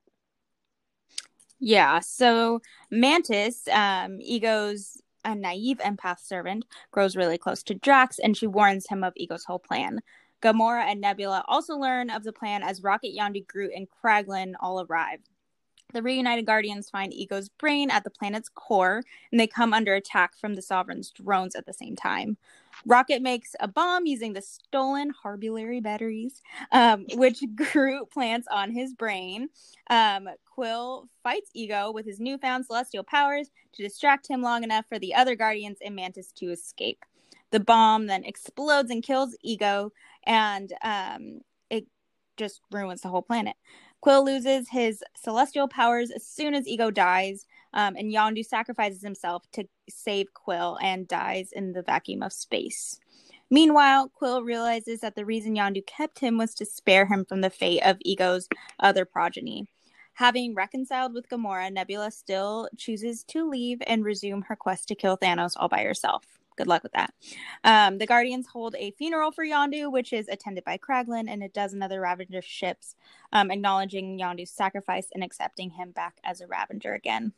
Yeah, 1.60 2.00
so 2.00 2.60
Mantis, 2.90 3.66
um, 3.68 4.18
Ego's 4.20 5.02
a 5.24 5.34
naive 5.34 5.78
empath 5.78 6.20
servant, 6.20 6.64
grows 6.92 7.16
really 7.16 7.38
close 7.38 7.62
to 7.64 7.74
Drax 7.74 8.18
and 8.18 8.36
she 8.36 8.46
warns 8.46 8.88
him 8.88 9.02
of 9.02 9.12
Ego's 9.16 9.44
whole 9.44 9.58
plan. 9.58 10.00
Gamora 10.40 10.84
and 10.84 11.00
Nebula 11.00 11.44
also 11.48 11.76
learn 11.76 12.10
of 12.10 12.22
the 12.22 12.32
plan 12.32 12.62
as 12.62 12.82
Rocket, 12.82 13.16
Yondu, 13.16 13.44
Groot, 13.46 13.72
and 13.74 13.88
Kraglin 13.90 14.52
all 14.60 14.80
arrive. 14.82 15.20
The 15.92 16.02
reunited 16.02 16.46
Guardians 16.46 16.90
find 16.90 17.12
Ego's 17.14 17.48
brain 17.48 17.90
at 17.90 18.04
the 18.04 18.10
planet's 18.10 18.50
core, 18.50 19.02
and 19.32 19.40
they 19.40 19.46
come 19.46 19.72
under 19.72 19.94
attack 19.94 20.36
from 20.36 20.54
the 20.54 20.62
Sovereign's 20.62 21.10
drones 21.10 21.54
at 21.54 21.64
the 21.64 21.72
same 21.72 21.96
time. 21.96 22.36
Rocket 22.88 23.20
makes 23.20 23.54
a 23.60 23.68
bomb 23.68 24.06
using 24.06 24.32
the 24.32 24.40
stolen 24.40 25.12
Harbulary 25.22 25.82
batteries, 25.82 26.40
um, 26.72 27.04
which 27.14 27.44
Groot 27.54 28.10
plants 28.10 28.48
on 28.50 28.70
his 28.70 28.94
brain. 28.94 29.50
Um, 29.90 30.28
Quill 30.46 31.08
fights 31.22 31.50
Ego 31.54 31.92
with 31.92 32.06
his 32.06 32.18
newfound 32.18 32.64
celestial 32.64 33.04
powers 33.04 33.50
to 33.74 33.82
distract 33.82 34.26
him 34.26 34.40
long 34.40 34.64
enough 34.64 34.86
for 34.88 34.98
the 34.98 35.14
other 35.14 35.36
Guardians 35.36 35.78
and 35.84 35.94
Mantis 35.94 36.32
to 36.32 36.50
escape. 36.50 37.04
The 37.50 37.60
bomb 37.60 38.06
then 38.06 38.24
explodes 38.24 38.90
and 38.90 39.02
kills 39.02 39.36
Ego, 39.42 39.92
and 40.24 40.72
um, 40.82 41.40
it 41.68 41.86
just 42.38 42.62
ruins 42.72 43.02
the 43.02 43.08
whole 43.08 43.22
planet. 43.22 43.56
Quill 44.00 44.24
loses 44.24 44.68
his 44.70 45.02
celestial 45.14 45.68
powers 45.68 46.10
as 46.10 46.26
soon 46.26 46.54
as 46.54 46.66
Ego 46.66 46.90
dies, 46.90 47.46
um, 47.74 47.96
and 47.96 48.12
Yondu 48.12 48.44
sacrifices 48.44 49.02
himself 49.02 49.44
to 49.52 49.64
save 49.88 50.32
Quill 50.34 50.78
and 50.82 51.08
dies 51.08 51.50
in 51.52 51.72
the 51.72 51.82
vacuum 51.82 52.22
of 52.22 52.32
space. 52.32 52.98
Meanwhile, 53.50 54.10
Quill 54.14 54.42
realizes 54.42 55.00
that 55.00 55.14
the 55.14 55.24
reason 55.24 55.56
Yondu 55.56 55.86
kept 55.86 56.18
him 56.18 56.36
was 56.38 56.54
to 56.54 56.66
spare 56.66 57.06
him 57.06 57.24
from 57.24 57.40
the 57.40 57.50
fate 57.50 57.82
of 57.82 57.96
Ego's 58.00 58.48
other 58.80 59.04
progeny. 59.04 59.66
Having 60.14 60.54
reconciled 60.54 61.14
with 61.14 61.28
Gamora, 61.28 61.72
Nebula 61.72 62.10
still 62.10 62.68
chooses 62.76 63.22
to 63.24 63.48
leave 63.48 63.78
and 63.86 64.04
resume 64.04 64.42
her 64.42 64.56
quest 64.56 64.88
to 64.88 64.94
kill 64.94 65.16
Thanos 65.16 65.52
all 65.56 65.68
by 65.68 65.82
herself 65.82 66.38
good 66.58 66.66
luck 66.66 66.82
with 66.82 66.92
that. 66.92 67.14
Um, 67.64 67.96
the 67.96 68.06
Guardians 68.06 68.48
hold 68.48 68.74
a 68.76 68.90
funeral 68.90 69.32
for 69.32 69.44
Yondu, 69.44 69.90
which 69.90 70.12
is 70.12 70.28
attended 70.28 70.64
by 70.64 70.76
Kraglin 70.76 71.30
and 71.30 71.42
a 71.42 71.48
dozen 71.48 71.82
other 71.82 72.00
Ravager 72.00 72.42
ships, 72.42 72.96
um, 73.32 73.50
acknowledging 73.50 74.18
Yondu's 74.18 74.50
sacrifice 74.50 75.08
and 75.14 75.24
accepting 75.24 75.70
him 75.70 75.92
back 75.92 76.18
as 76.24 76.42
a 76.42 76.46
Ravager 76.46 76.92
again. 76.92 77.32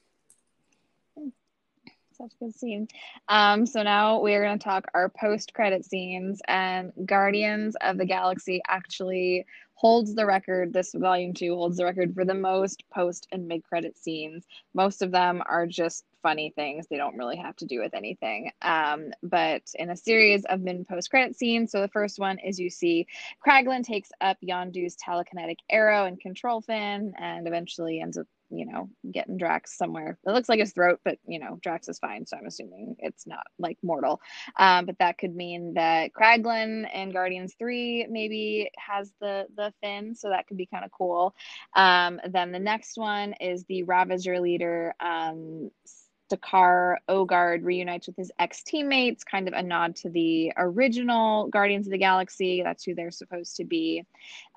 Such 2.20 2.32
a 2.38 2.44
good 2.44 2.54
scene. 2.54 2.88
Um, 3.28 3.64
so 3.64 3.82
now 3.82 4.20
we 4.20 4.34
are 4.34 4.42
going 4.42 4.58
to 4.58 4.62
talk 4.62 4.84
our 4.92 5.08
post-credit 5.08 5.86
scenes, 5.86 6.42
and 6.46 6.92
Guardians 7.06 7.76
of 7.80 7.96
the 7.96 8.04
Galaxy 8.04 8.60
actually 8.68 9.46
holds 9.72 10.14
the 10.14 10.26
record. 10.26 10.74
This 10.74 10.92
volume 10.92 11.32
two 11.32 11.54
holds 11.54 11.78
the 11.78 11.86
record 11.86 12.14
for 12.14 12.26
the 12.26 12.34
most 12.34 12.84
post 12.92 13.26
and 13.32 13.48
mid 13.48 13.64
credit 13.64 13.96
scenes. 13.96 14.44
Most 14.74 15.00
of 15.00 15.12
them 15.12 15.42
are 15.46 15.66
just 15.66 16.04
funny 16.22 16.52
things. 16.54 16.86
They 16.86 16.98
don't 16.98 17.16
really 17.16 17.38
have 17.38 17.56
to 17.56 17.64
do 17.64 17.80
with 17.80 17.94
anything. 17.94 18.52
Um, 18.60 19.12
but 19.22 19.62
in 19.74 19.88
a 19.88 19.96
series 19.96 20.44
of 20.44 20.60
mid 20.60 20.86
post 20.86 21.08
credit 21.08 21.36
scenes, 21.36 21.72
so 21.72 21.80
the 21.80 21.88
first 21.88 22.18
one 22.18 22.38
is 22.38 22.60
you 22.60 22.68
see 22.68 23.06
Kraglin 23.46 23.82
takes 23.82 24.10
up 24.20 24.36
Yondu's 24.42 24.94
telekinetic 24.94 25.56
arrow 25.70 26.04
and 26.04 26.20
control 26.20 26.60
fin 26.60 27.14
and 27.18 27.48
eventually 27.48 27.98
ends 27.98 28.18
up 28.18 28.26
you 28.50 28.66
know, 28.66 28.88
getting 29.10 29.36
Drax 29.36 29.76
somewhere. 29.76 30.18
It 30.26 30.30
looks 30.30 30.48
like 30.48 30.60
his 30.60 30.72
throat, 30.72 31.00
but 31.04 31.18
you 31.26 31.38
know, 31.38 31.58
Drax 31.62 31.88
is 31.88 31.98
fine, 31.98 32.26
so 32.26 32.36
I'm 32.36 32.46
assuming 32.46 32.96
it's 32.98 33.26
not 33.26 33.46
like 33.58 33.78
mortal. 33.82 34.20
Um, 34.58 34.86
but 34.86 34.98
that 34.98 35.18
could 35.18 35.34
mean 35.34 35.74
that 35.74 36.12
Kraglin 36.12 36.88
and 36.92 37.12
Guardians 37.12 37.54
Three 37.58 38.06
maybe 38.10 38.70
has 38.78 39.12
the 39.20 39.46
the 39.56 39.72
fin, 39.82 40.14
so 40.14 40.30
that 40.30 40.46
could 40.46 40.56
be 40.56 40.66
kind 40.66 40.84
of 40.84 40.90
cool. 40.90 41.34
Um, 41.76 42.20
then 42.30 42.52
the 42.52 42.58
next 42.58 42.96
one 42.96 43.34
is 43.40 43.64
the 43.64 43.84
Ravager 43.84 44.40
leader. 44.40 44.94
Um, 45.00 45.70
Stakar 46.30 46.96
Ogord 47.08 47.64
reunites 47.64 48.06
with 48.06 48.16
his 48.16 48.30
ex 48.38 48.62
teammates, 48.62 49.24
kind 49.24 49.48
of 49.48 49.54
a 49.54 49.62
nod 49.62 49.96
to 49.96 50.10
the 50.10 50.52
original 50.56 51.48
Guardians 51.48 51.86
of 51.86 51.92
the 51.92 51.98
Galaxy. 51.98 52.62
That's 52.62 52.84
who 52.84 52.94
they're 52.94 53.10
supposed 53.10 53.56
to 53.56 53.64
be. 53.64 54.04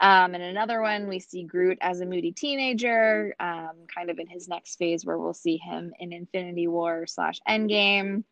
Um, 0.02 0.34
and 0.34 0.44
another 0.44 0.82
one, 0.82 1.08
we 1.08 1.20
see 1.20 1.44
Groot 1.44 1.78
as 1.82 2.02
a 2.02 2.06
moody 2.06 2.32
teenager, 2.32 3.36
um, 3.40 3.72
kind 3.94 4.10
of 4.10 4.20
in 4.20 4.28
his 4.28 4.48
next 4.48 4.78
phase, 4.78 5.06
where 5.06 5.18
we'll 5.18 5.34
see 5.34 5.58
him 5.58 5.94
in 6.00 6.14
Infinity 6.14 6.68
War 6.68 7.06
slash 7.08 7.40
Endgame. 7.48 8.24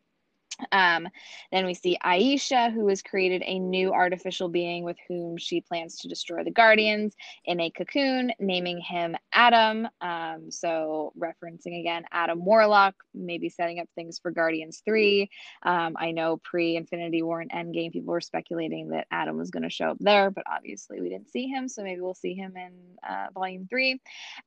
Um, 0.72 1.08
then 1.52 1.66
we 1.66 1.74
see 1.74 1.98
Ayesha, 2.02 2.70
who 2.70 2.88
has 2.88 3.02
created 3.02 3.44
a 3.46 3.60
new 3.60 3.92
artificial 3.92 4.50
being 4.50 4.84
with 4.84 4.98
whom 5.08 5.38
she 5.38 5.62
plans 5.62 5.98
to 5.98 6.08
destroy 6.08 6.44
the 6.44 6.52
Guardians 6.52 7.16
in 7.46 7.60
a 7.60 7.70
cocoon, 7.72 8.32
naming 8.40 8.80
him 8.80 9.16
Adam. 9.34 9.88
Um, 10.02 10.52
so, 10.52 11.14
referencing 11.18 11.80
again 11.80 12.04
Adam 12.12 12.44
Warlock, 12.44 12.96
maybe 13.14 13.50
setting 13.50 13.80
up 13.80 13.88
things 13.96 14.20
for 14.20 14.32
Guardians 14.32 14.82
3. 14.86 15.30
Um, 15.64 15.96
I 15.98 16.12
know 16.12 16.40
pre 16.44 16.76
Infinity 16.76 17.22
War 17.24 17.42
and 17.42 17.52
Endgame, 17.52 17.92
people 17.92 18.14
were 18.14 18.22
speculating 18.22 18.90
that 18.90 19.08
Adam 19.12 19.38
was 19.38 19.52
going 19.52 19.64
to 19.64 19.70
show 19.70 19.90
up 19.90 19.98
there, 20.00 20.32
but 20.32 20.44
obviously 20.52 21.02
we 21.02 21.10
didn't 21.10 21.32
see 21.32 21.48
him. 21.48 21.68
So, 21.68 21.84
maybe 21.84 22.02
we'll 22.02 22.14
see 22.14 22.34
him 22.34 22.56
in 22.56 22.72
uh, 23.08 23.28
Volume 23.34 23.68
3. 23.70 24.00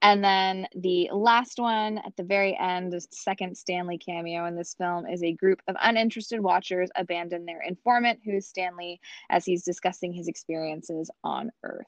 And 0.02 0.22
then 0.22 0.68
the 0.74 1.10
last 1.12 1.58
one 1.58 1.98
at 1.98 2.16
the 2.16 2.24
very 2.24 2.56
end, 2.58 2.92
the 2.92 3.04
second 3.10 3.56
Stanley 3.56 3.98
cameo 3.98 4.46
in 4.46 4.54
this 4.54 4.74
film, 4.74 5.06
is 5.06 5.22
a 5.22 5.32
group 5.32 5.60
of 5.68 5.76
uninterested 5.80 5.93
uninterested 5.94 6.40
watchers 6.40 6.90
abandon 6.96 7.46
their 7.46 7.62
informant, 7.62 8.20
who's 8.24 8.46
Stanley, 8.46 9.00
as 9.30 9.44
he's 9.44 9.64
discussing 9.64 10.12
his 10.12 10.28
experiences 10.28 11.10
on 11.22 11.52
Earth. 11.62 11.86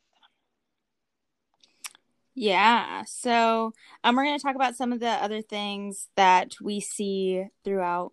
Yeah, 2.35 3.05
so 3.07 3.73
um, 4.05 4.15
we're 4.15 4.25
going 4.25 4.39
to 4.39 4.43
talk 4.43 4.57
about 4.57 4.77
some 4.77 4.93
of 4.93 5.01
the 5.01 5.09
other 5.09 5.41
things 5.41 6.09
that 6.17 6.55
we 6.61 6.81
see 6.81 7.47
throughout 7.65 8.11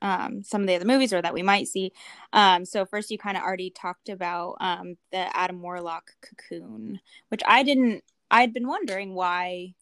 um, 0.00 0.42
some 0.42 0.62
of 0.62 0.66
the 0.66 0.76
other 0.76 0.86
movies 0.86 1.12
or 1.12 1.20
that 1.20 1.34
we 1.34 1.42
might 1.42 1.68
see. 1.68 1.92
Um, 2.32 2.64
so 2.64 2.86
first, 2.86 3.10
you 3.10 3.18
kind 3.18 3.36
of 3.36 3.42
already 3.42 3.70
talked 3.70 4.08
about 4.08 4.56
um, 4.60 4.96
the 5.12 5.36
Adam 5.36 5.60
Warlock 5.60 6.12
cocoon, 6.22 7.00
which 7.28 7.42
I 7.46 7.62
didn't. 7.62 8.04
I'd 8.30 8.54
been 8.54 8.68
wondering 8.68 9.14
why, 9.14 9.74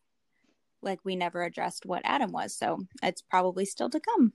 like, 0.83 1.01
we 1.05 1.17
never 1.17 1.43
addressed 1.43 1.87
what 1.87 2.03
Adam 2.05 2.33
was. 2.33 2.55
So 2.55 2.79
it's 3.03 3.23
probably 3.23 3.65
still 3.65 3.91
to 3.91 4.01
come. 4.01 4.33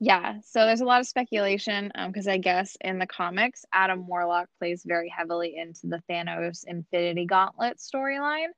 Yeah, 0.00 0.34
so 0.44 0.64
there's 0.64 0.80
a 0.80 0.84
lot 0.84 1.00
of 1.00 1.08
speculation 1.08 1.90
because 2.06 2.28
um, 2.28 2.32
I 2.32 2.38
guess 2.38 2.76
in 2.82 3.00
the 3.00 3.06
comics, 3.06 3.64
Adam 3.72 4.06
Warlock 4.06 4.48
plays 4.56 4.84
very 4.86 5.08
heavily 5.08 5.56
into 5.56 5.88
the 5.88 6.00
Thanos 6.08 6.62
Infinity 6.68 7.26
Gauntlet 7.26 7.78
storyline. 7.78 8.50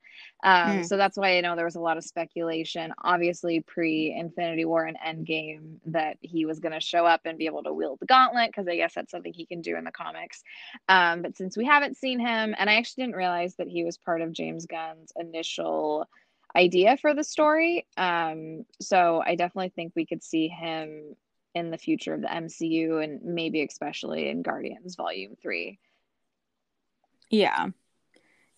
Um, 0.43 0.69
mm. 0.69 0.85
So 0.85 0.97
that's 0.97 1.17
why 1.17 1.37
I 1.37 1.41
know 1.41 1.55
there 1.55 1.65
was 1.65 1.75
a 1.75 1.81
lot 1.81 1.97
of 1.97 2.03
speculation, 2.03 2.93
obviously 3.03 3.61
pre 3.61 4.15
Infinity 4.15 4.65
War 4.65 4.85
and 4.85 4.97
Endgame, 4.99 5.77
that 5.87 6.17
he 6.21 6.45
was 6.45 6.59
going 6.59 6.73
to 6.73 6.79
show 6.79 7.07
up 7.07 7.21
and 7.25 7.39
be 7.39 7.47
able 7.47 7.63
to 7.63 7.73
wield 7.73 7.99
the 7.99 8.05
gauntlet 8.05 8.49
because 8.49 8.67
I 8.67 8.75
guess 8.75 8.93
that's 8.93 9.09
something 9.09 9.33
he 9.33 9.47
can 9.47 9.61
do 9.61 9.75
in 9.77 9.83
the 9.83 9.91
comics. 9.91 10.43
Um, 10.89 11.23
but 11.23 11.35
since 11.35 11.57
we 11.57 11.65
haven't 11.65 11.97
seen 11.97 12.19
him, 12.19 12.53
and 12.55 12.69
I 12.69 12.75
actually 12.75 13.05
didn't 13.05 13.15
realize 13.15 13.55
that 13.55 13.67
he 13.67 13.83
was 13.83 13.97
part 13.97 14.21
of 14.21 14.31
James 14.31 14.67
Gunn's 14.67 15.11
initial 15.15 16.07
idea 16.55 16.97
for 16.97 17.15
the 17.15 17.23
story. 17.23 17.87
Um, 17.97 18.65
so 18.79 19.23
I 19.25 19.33
definitely 19.33 19.71
think 19.75 19.93
we 19.95 20.05
could 20.05 20.21
see 20.21 20.47
him 20.47 21.15
in 21.53 21.71
the 21.71 21.77
future 21.77 22.13
of 22.13 22.21
the 22.21 22.27
MCU 22.27 23.03
and 23.03 23.21
maybe 23.23 23.63
especially 23.63 24.29
in 24.29 24.41
Guardians 24.41 24.95
Volume 24.95 25.35
3. 25.41 25.79
Yeah. 27.29 27.67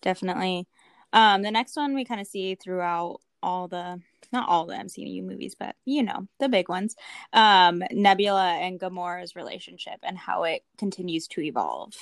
Definitely. 0.02 0.66
Um 1.12 1.42
the 1.42 1.50
next 1.50 1.76
one 1.76 1.94
we 1.94 2.04
kind 2.04 2.20
of 2.20 2.26
see 2.26 2.54
throughout 2.54 3.20
all 3.42 3.68
the 3.68 4.00
not 4.32 4.48
all 4.48 4.66
the 4.66 4.74
MCU 4.74 5.22
movies, 5.22 5.54
but 5.58 5.76
you 5.84 6.02
know, 6.02 6.26
the 6.40 6.48
big 6.48 6.68
ones. 6.68 6.96
Um 7.32 7.82
Nebula 7.90 8.54
and 8.54 8.80
Gamora's 8.80 9.36
relationship 9.36 10.00
and 10.02 10.18
how 10.18 10.44
it 10.44 10.62
continues 10.78 11.28
to 11.28 11.40
evolve. 11.40 11.94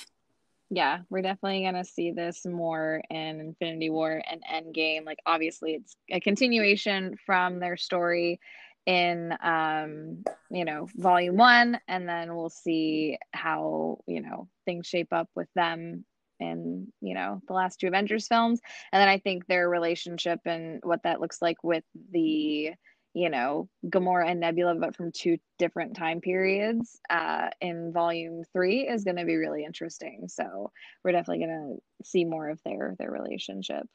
Yeah, 0.69 0.99
we're 1.11 1.21
definitely 1.21 1.61
going 1.61 1.75
to 1.75 1.85
see 1.85 2.09
this 2.09 2.47
more 2.47 3.03
in 3.11 3.39
Infinity 3.39 3.91
War 3.91 4.23
and 4.27 4.41
Endgame. 4.51 5.05
Like 5.05 5.19
obviously 5.23 5.73
it's 5.73 5.95
a 6.09 6.19
continuation 6.19 7.15
from 7.27 7.59
their 7.59 7.77
story 7.77 8.39
in 8.85 9.33
um 9.41 10.23
you 10.51 10.65
know 10.65 10.87
volume 10.97 11.37
one 11.37 11.79
and 11.87 12.07
then 12.07 12.35
we'll 12.35 12.49
see 12.49 13.17
how 13.31 13.97
you 14.07 14.19
know 14.21 14.49
things 14.65 14.85
shape 14.87 15.13
up 15.13 15.29
with 15.35 15.47
them 15.55 16.03
in 16.43 16.87
you 17.01 17.13
know 17.13 17.41
the 17.47 17.53
last 17.53 17.79
two 17.79 17.87
Avengers 17.87 18.27
films, 18.27 18.59
and 18.91 19.01
then 19.01 19.09
I 19.09 19.17
think 19.17 19.45
their 19.45 19.69
relationship 19.69 20.39
and 20.45 20.79
what 20.83 21.03
that 21.03 21.21
looks 21.21 21.41
like 21.41 21.63
with 21.63 21.83
the 22.11 22.71
you 23.13 23.29
know 23.29 23.69
Gamora 23.85 24.29
and 24.29 24.39
Nebula, 24.39 24.75
but 24.75 24.95
from 24.95 25.11
two 25.11 25.37
different 25.59 25.95
time 25.95 26.21
periods 26.21 26.99
uh, 27.09 27.49
in 27.61 27.91
Volume 27.93 28.43
Three 28.53 28.87
is 28.87 29.03
going 29.03 29.17
to 29.17 29.25
be 29.25 29.35
really 29.35 29.63
interesting. 29.63 30.25
So 30.27 30.71
we're 31.03 31.11
definitely 31.11 31.45
going 31.45 31.79
to 31.79 32.05
see 32.05 32.25
more 32.25 32.49
of 32.49 32.59
their 32.65 32.95
their 32.99 33.11
relationship. 33.11 33.87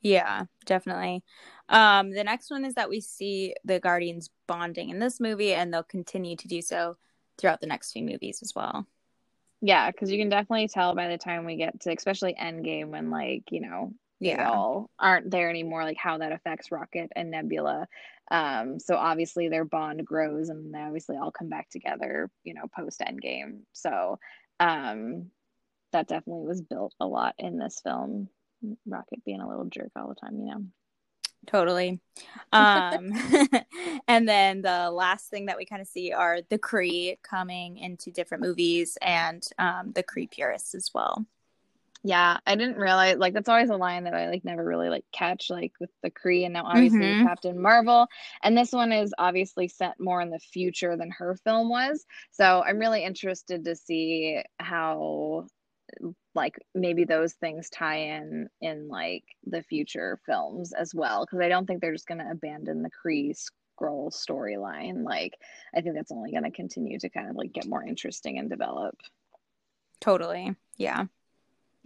Yeah, 0.00 0.44
definitely. 0.64 1.24
Um, 1.68 2.10
the 2.10 2.24
next 2.24 2.50
one 2.50 2.64
is 2.64 2.74
that 2.74 2.88
we 2.88 3.00
see 3.00 3.54
the 3.64 3.80
Guardians 3.80 4.30
bonding 4.46 4.90
in 4.90 4.98
this 5.00 5.20
movie, 5.20 5.54
and 5.54 5.72
they'll 5.72 5.82
continue 5.82 6.36
to 6.36 6.48
do 6.48 6.62
so 6.62 6.96
throughout 7.36 7.60
the 7.60 7.66
next 7.66 7.92
few 7.92 8.04
movies 8.04 8.40
as 8.42 8.54
well. 8.54 8.86
Yeah, 9.60 9.90
because 9.90 10.10
you 10.10 10.18
can 10.18 10.28
definitely 10.28 10.68
tell 10.68 10.94
by 10.94 11.08
the 11.08 11.18
time 11.18 11.44
we 11.44 11.56
get 11.56 11.80
to, 11.80 11.92
especially 11.94 12.34
Endgame, 12.34 12.88
when 12.90 13.10
like 13.10 13.44
you 13.50 13.60
know 13.60 13.92
they 14.22 14.36
Yeah. 14.36 14.44
all 14.44 14.90
aren't 14.98 15.30
there 15.30 15.50
anymore, 15.50 15.84
like 15.84 15.96
how 15.96 16.18
that 16.18 16.32
affects 16.32 16.70
Rocket 16.70 17.10
and 17.16 17.30
Nebula. 17.30 17.88
Um, 18.30 18.78
so 18.78 18.96
obviously 18.96 19.48
their 19.48 19.64
bond 19.64 20.04
grows, 20.06 20.48
and 20.48 20.72
they 20.72 20.78
obviously 20.80 21.16
all 21.16 21.32
come 21.32 21.48
back 21.48 21.70
together, 21.70 22.30
you 22.44 22.54
know, 22.54 22.66
post 22.74 23.00
Endgame. 23.00 23.60
So 23.72 24.18
um, 24.60 25.30
that 25.92 26.08
definitely 26.08 26.46
was 26.46 26.62
built 26.62 26.94
a 27.00 27.06
lot 27.06 27.34
in 27.38 27.58
this 27.58 27.80
film. 27.82 28.28
Rocket 28.86 29.24
being 29.24 29.40
a 29.40 29.48
little 29.48 29.66
jerk 29.66 29.90
all 29.96 30.08
the 30.08 30.14
time, 30.14 30.38
you 30.38 30.46
know. 30.46 30.62
Totally. 31.46 32.00
Um, 32.52 33.12
and 34.08 34.28
then 34.28 34.62
the 34.62 34.90
last 34.90 35.28
thing 35.28 35.46
that 35.46 35.56
we 35.58 35.66
kind 35.66 35.82
of 35.82 35.88
see 35.88 36.12
are 36.12 36.40
the 36.48 36.58
Kree 36.58 37.18
coming 37.22 37.76
into 37.78 38.10
different 38.10 38.42
movies 38.42 38.96
and 39.02 39.42
um, 39.58 39.92
the 39.92 40.02
Kree 40.02 40.30
purists 40.30 40.74
as 40.74 40.90
well. 40.94 41.26
Yeah, 42.04 42.38
I 42.46 42.54
didn't 42.54 42.76
realize 42.78 43.18
like 43.18 43.34
that's 43.34 43.48
always 43.48 43.70
a 43.70 43.76
line 43.76 44.04
that 44.04 44.14
I 44.14 44.28
like 44.30 44.44
never 44.44 44.64
really 44.64 44.88
like 44.88 45.04
catch 45.12 45.50
like 45.50 45.72
with 45.80 45.90
the 46.02 46.10
Kree 46.10 46.44
and 46.44 46.54
now 46.54 46.64
obviously 46.64 47.00
Mhm. 47.00 47.22
Captain 47.24 47.60
Marvel. 47.60 48.06
And 48.42 48.56
this 48.56 48.72
one 48.72 48.92
is 48.92 49.12
obviously 49.18 49.68
set 49.68 49.98
more 49.98 50.20
in 50.20 50.30
the 50.30 50.38
future 50.38 50.96
than 50.96 51.10
her 51.10 51.36
film 51.44 51.68
was. 51.68 52.06
So 52.30 52.62
I'm 52.62 52.78
really 52.78 53.04
interested 53.04 53.64
to 53.64 53.74
see 53.74 54.42
how 54.58 55.48
like 56.38 56.56
maybe 56.74 57.04
those 57.04 57.34
things 57.34 57.68
tie 57.68 57.98
in 58.16 58.48
in 58.60 58.88
like 58.88 59.24
the 59.44 59.62
future 59.64 60.20
films 60.24 60.72
as 60.72 60.94
well 60.94 61.26
because 61.26 61.40
I 61.40 61.48
don't 61.48 61.66
think 61.66 61.80
they're 61.80 61.92
just 61.92 62.06
going 62.06 62.18
to 62.18 62.30
abandon 62.30 62.82
the 62.82 62.90
Kree 62.90 63.36
Skrull 63.36 64.12
storyline. 64.12 65.04
Like 65.04 65.34
I 65.74 65.80
think 65.80 65.96
that's 65.96 66.12
only 66.12 66.30
going 66.30 66.44
to 66.44 66.50
continue 66.50 66.98
to 67.00 67.10
kind 67.10 67.28
of 67.28 67.36
like 67.36 67.52
get 67.52 67.66
more 67.66 67.84
interesting 67.84 68.38
and 68.38 68.48
develop. 68.48 68.94
Totally. 70.00 70.54
Yeah. 70.76 71.06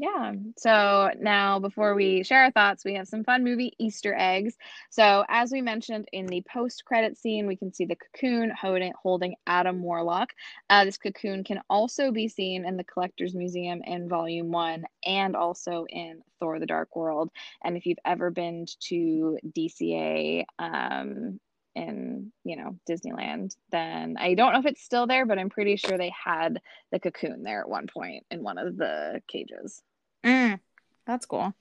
Yeah. 0.03 0.33
So 0.57 1.13
now, 1.21 1.61
before 1.61 1.95
we 1.95 2.25
share 2.25 2.43
our 2.43 2.51
thoughts, 2.51 2.85
we 2.85 2.95
have 2.95 3.07
some 3.07 3.23
fun 3.23 3.45
movie 3.45 3.73
Easter 3.79 4.17
eggs. 4.19 4.57
So, 4.91 5.25
as 5.29 5.53
we 5.53 5.63
mentioned 5.63 6.09
in 6.13 6.27
the 6.27 6.43
post 6.53 6.85
credit 6.85 7.17
scene, 7.17 7.47
we 7.47 7.55
can 7.55 7.73
see 7.73 7.85
the 7.85 7.95
cocoon 7.95 8.51
holding, 8.51 8.93
holding 9.01 9.37
Adam 9.47 9.81
Warlock. 9.81 10.31
Uh, 10.69 10.85
this 10.85 10.99
cocoon 10.99 11.45
can 11.45 11.61
also 11.71 12.11
be 12.11 12.27
seen 12.27 12.67
in 12.67 12.77
the 12.77 12.83
Collector's 12.83 13.37
Museum 13.37 13.81
in 13.85 14.09
Volume 14.09 14.51
1 14.51 14.85
and 15.07 15.37
also 15.37 15.85
in 15.89 16.21
Thor 16.41 16.59
the 16.59 16.67
Dark 16.67 16.97
World. 16.97 17.31
And 17.63 17.77
if 17.77 17.87
you've 17.87 17.99
ever 18.05 18.33
been 18.33 18.67
to 18.89 19.39
DCA, 19.57 20.43
um, 20.59 21.39
in 21.75 22.33
you 22.45 22.57
know 22.57 22.77
Disneyland, 22.91 23.55
then 23.71 24.17
I 24.19 24.35
don't 24.35 24.53
know 24.53 24.59
if 24.59 24.67
it's 24.67 24.83
still 24.83 25.07
there, 25.07 25.27
but 25.27 25.39
I'm 25.39 25.49
pretty 25.49 25.77
sure 25.77 25.97
they 25.97 26.13
had 26.25 26.61
the 26.91 26.99
cocoon 26.99 27.45
there 27.45 27.61
at 27.61 27.69
one 27.69 27.87
point 27.87 28.27
in 28.33 28.43
one 28.43 28.59
of 28.59 28.77
the 28.77 29.23
cages. 29.29 29.81
Mm, 30.25 30.61
that's 31.07 31.27
cool. 31.27 31.53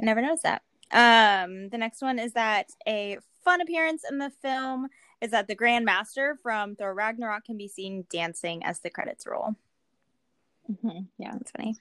I 0.00 0.04
never 0.04 0.22
noticed 0.22 0.44
that. 0.44 0.62
Um, 0.92 1.68
the 1.68 1.78
next 1.78 2.02
one 2.02 2.18
is 2.18 2.32
that 2.32 2.66
a 2.86 3.18
fun 3.44 3.60
appearance 3.60 4.02
in 4.10 4.18
the 4.18 4.30
film 4.42 4.88
is 5.20 5.30
that 5.30 5.46
the 5.46 5.54
Grand 5.54 5.84
Master 5.84 6.36
from 6.42 6.74
Thor 6.76 6.94
Ragnarok 6.94 7.44
can 7.44 7.56
be 7.56 7.68
seen 7.68 8.06
dancing 8.10 8.64
as 8.64 8.80
the 8.80 8.90
credits 8.90 9.26
roll. 9.26 9.54
Mhm, 10.70 11.08
Yeah, 11.18 11.32
That's 11.32 11.50
funny. 11.50 11.76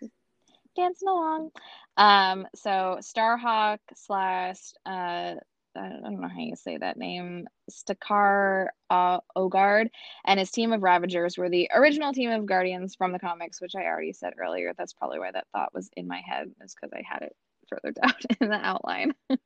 dancing 0.76 1.08
along. 1.08 1.52
Um, 1.98 2.48
so 2.56 3.00
Starhawk 3.02 3.80
slash 3.96 4.60
uh, 4.86 5.36
I 5.76 5.90
don't 5.90 6.20
know 6.20 6.28
how 6.28 6.40
you 6.40 6.56
say 6.56 6.78
that 6.78 6.98
name, 6.98 7.48
Stakar 7.70 8.68
uh, 8.90 9.20
Ogord, 9.36 9.90
and 10.26 10.40
his 10.40 10.52
team 10.52 10.74
of 10.74 10.84
Ravagers 10.84 11.38
were 11.38 11.50
the 11.50 11.70
original 11.74 12.14
team 12.14 12.32
of 12.32 12.46
Guardians 12.46 12.96
from 12.96 13.12
the 13.12 13.20
comics, 13.20 13.62
which 13.62 13.76
I 13.76 13.86
already 13.86 14.14
said 14.14 14.34
earlier. 14.40 14.74
That's 14.78 14.94
probably 14.94 15.20
why 15.20 15.32
that 15.32 15.48
thought 15.54 15.74
was 15.74 15.90
in 15.96 16.08
my 16.08 16.22
head, 16.26 16.52
is 16.64 16.76
because 16.76 16.94
I 16.94 17.04
had 17.08 17.22
it 17.24 17.36
further 17.70 17.92
down 18.02 18.14
in 18.42 18.50
the 18.50 18.56
outline. 18.56 19.14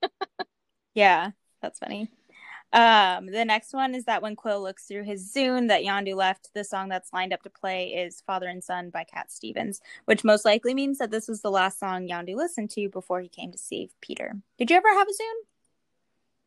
Yeah, 0.95 1.31
that's 1.61 1.79
funny. 1.79 2.09
Um, 2.71 3.27
the 3.27 3.45
next 3.45 3.73
one 3.73 3.93
is 3.93 4.05
that 4.05 4.23
when 4.23 4.35
Quill 4.35 4.61
looks 4.61 4.85
through 4.85 5.03
his 5.03 5.31
Zune 5.31 5.67
that 5.67 5.83
Yondu 5.83 6.15
left, 6.15 6.49
the 6.53 6.63
song 6.63 6.89
that's 6.89 7.13
lined 7.13 7.31
up 7.31 7.43
to 7.43 7.49
play 7.49 7.89
is 7.89 8.23
Father 8.25 8.47
and 8.47 8.63
Son 8.63 8.89
by 8.89 9.03
Cat 9.03 9.31
Stevens, 9.31 9.79
which 10.05 10.23
most 10.23 10.43
likely 10.43 10.73
means 10.73 10.97
that 10.97 11.11
this 11.11 11.27
was 11.27 11.41
the 11.41 11.51
last 11.51 11.79
song 11.79 12.07
Yondu 12.07 12.35
listened 12.35 12.71
to 12.71 12.89
before 12.89 13.21
he 13.21 13.29
came 13.29 13.51
to 13.51 13.57
save 13.57 13.93
Peter. 14.01 14.33
Did 14.57 14.71
you 14.71 14.77
ever 14.77 14.89
have 14.89 15.07
a 15.07 15.11
Zune? 15.11 15.52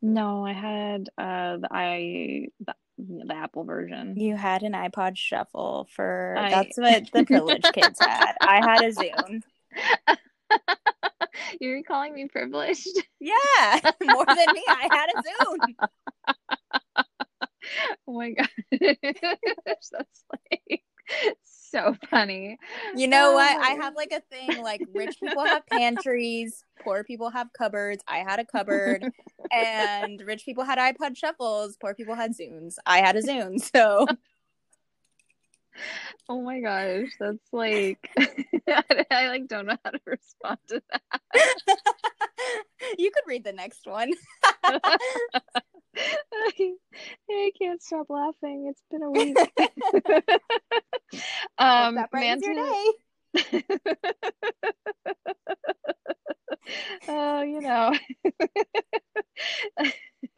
No, 0.06 0.44
I 0.46 0.52
had 0.52 1.08
uh 1.18 1.56
the 1.58 1.68
i 1.70 2.46
the, 2.60 2.74
the 2.98 3.34
Apple 3.34 3.64
version. 3.64 4.16
You 4.18 4.36
had 4.36 4.62
an 4.62 4.72
iPod 4.72 5.16
Shuffle 5.16 5.88
for 5.94 6.34
I- 6.38 6.50
that's 6.50 6.78
what 6.78 7.04
the 7.12 7.24
privileged 7.24 7.72
kids 7.72 7.98
had. 7.98 8.34
I 8.40 8.60
had 8.62 8.82
a 8.82 8.90
Zune. 8.92 9.42
You're 11.60 11.82
calling 11.82 12.14
me 12.14 12.28
privileged? 12.28 12.86
Yeah, 13.18 13.80
more 14.04 14.26
than 14.26 14.52
me. 14.52 14.64
I 14.70 14.88
had 14.92 15.08
a 15.10 15.56
Zune. 15.58 15.74
Oh 18.08 18.12
my 18.14 18.30
god. 18.30 18.48
That's 19.64 19.92
like 20.30 20.82
so 21.44 21.94
funny. 22.10 22.58
You 22.94 23.08
know 23.08 23.28
Oh 23.30 23.34
what? 23.34 23.56
I 23.60 23.72
have 23.80 23.94
like 23.96 24.12
a 24.12 24.20
thing 24.34 24.58
like 24.58 24.82
rich 24.86 25.18
people 25.20 25.44
have 25.46 25.66
pantries, 25.66 26.64
poor 26.80 27.04
people 27.04 27.30
have 27.30 27.52
cupboards. 27.52 28.02
I 28.08 28.18
had 28.18 28.38
a 28.40 28.44
cupboard, 28.44 29.06
and 29.56 30.20
rich 30.20 30.44
people 30.44 30.64
had 30.64 30.78
iPod 30.78 31.16
shuffles, 31.16 31.76
poor 31.76 31.94
people 31.94 32.14
had 32.14 32.36
Zunes. 32.36 32.76
I 32.84 32.98
had 32.98 33.16
a 33.16 33.22
Zune, 33.22 33.60
so 33.74 34.06
Oh 36.28 36.42
my 36.42 36.60
gosh, 36.60 37.10
that's 37.20 37.52
like 37.52 38.10
I, 38.18 38.28
I 39.10 39.28
like 39.28 39.46
don't 39.48 39.66
know 39.66 39.76
how 39.84 39.90
to 39.90 40.00
respond 40.06 40.58
to 40.68 40.82
that. 40.90 41.20
you 42.98 43.10
could 43.10 43.24
read 43.26 43.44
the 43.44 43.52
next 43.52 43.86
one. 43.86 44.12
I, 44.64 44.80
I 47.30 47.52
can't 47.58 47.82
stop 47.82 48.06
laughing. 48.08 48.70
It's 48.70 48.82
been 48.90 49.02
a 49.02 49.10
week. 49.10 49.36
um, 51.58 51.96
that 51.96 52.10
brightens 52.10 52.42
your 52.44 52.54
day. 52.54 52.92
oh, 57.08 57.42
you 57.42 57.60
know. 57.60 57.92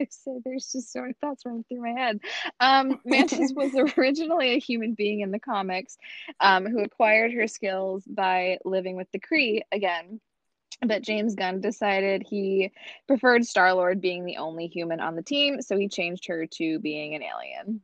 so 0.09 0.41
there's 0.45 0.71
just 0.71 0.91
so 0.91 1.01
many 1.01 1.13
thoughts 1.21 1.45
running 1.45 1.63
through 1.67 1.81
my 1.81 1.99
head. 1.99 2.19
Um, 2.59 2.99
Mantis 3.05 3.53
was 3.55 3.73
originally 3.97 4.53
a 4.53 4.59
human 4.59 4.93
being 4.93 5.21
in 5.21 5.31
the 5.31 5.39
comics 5.39 5.97
um, 6.39 6.65
who 6.65 6.79
acquired 6.79 7.33
her 7.33 7.47
skills 7.47 8.03
by 8.05 8.57
living 8.65 8.95
with 8.95 9.07
the 9.11 9.19
Kree 9.19 9.61
again. 9.71 10.19
But 10.81 11.01
James 11.01 11.35
Gunn 11.35 11.59
decided 11.59 12.23
he 12.23 12.71
preferred 13.05 13.45
Star 13.45 13.73
Lord 13.73 13.99
being 13.99 14.23
the 14.23 14.37
only 14.37 14.67
human 14.67 15.01
on 15.01 15.15
the 15.15 15.23
team, 15.23 15.61
so 15.61 15.77
he 15.77 15.89
changed 15.89 16.27
her 16.27 16.45
to 16.53 16.79
being 16.79 17.15
an 17.15 17.23
alien. 17.23 17.81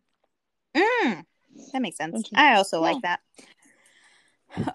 Mm, 0.75 1.25
that 1.73 1.81
makes 1.81 1.97
sense. 1.97 2.29
I 2.34 2.55
also 2.55 2.77
Yeah. 2.77 2.81
like 2.81 3.01
that. 3.01 3.19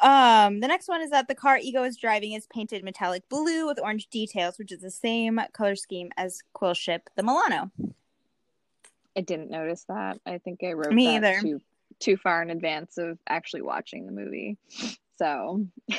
Um, 0.02 0.60
the 0.60 0.68
next 0.68 0.88
one 0.88 1.00
is 1.02 1.10
that 1.10 1.28
the 1.28 1.34
car 1.34 1.58
Ego 1.58 1.82
is 1.84 1.96
driving 1.96 2.32
is 2.32 2.46
painted 2.46 2.84
metallic 2.84 3.28
blue 3.28 3.66
with 3.66 3.80
orange 3.80 4.08
details, 4.08 4.58
which 4.58 4.72
is 4.72 4.80
the 4.80 4.90
same 4.90 5.40
color 5.52 5.76
scheme 5.76 6.10
as 6.16 6.42
Quill 6.52 6.74
ship, 6.74 7.08
the 7.16 7.22
Milano. 7.22 7.70
I 9.16 9.22
didn't 9.22 9.50
notice 9.50 9.84
that. 9.88 10.18
I 10.26 10.38
think 10.38 10.62
I 10.62 10.72
wrote 10.72 10.92
Me 10.92 11.18
that 11.18 11.24
either. 11.34 11.40
too 11.42 11.60
too 11.98 12.16
far 12.16 12.40
in 12.42 12.50
advance 12.50 12.96
of 12.98 13.18
actually 13.28 13.62
watching 13.62 14.06
the 14.06 14.12
movie. 14.12 14.56
So 15.18 15.66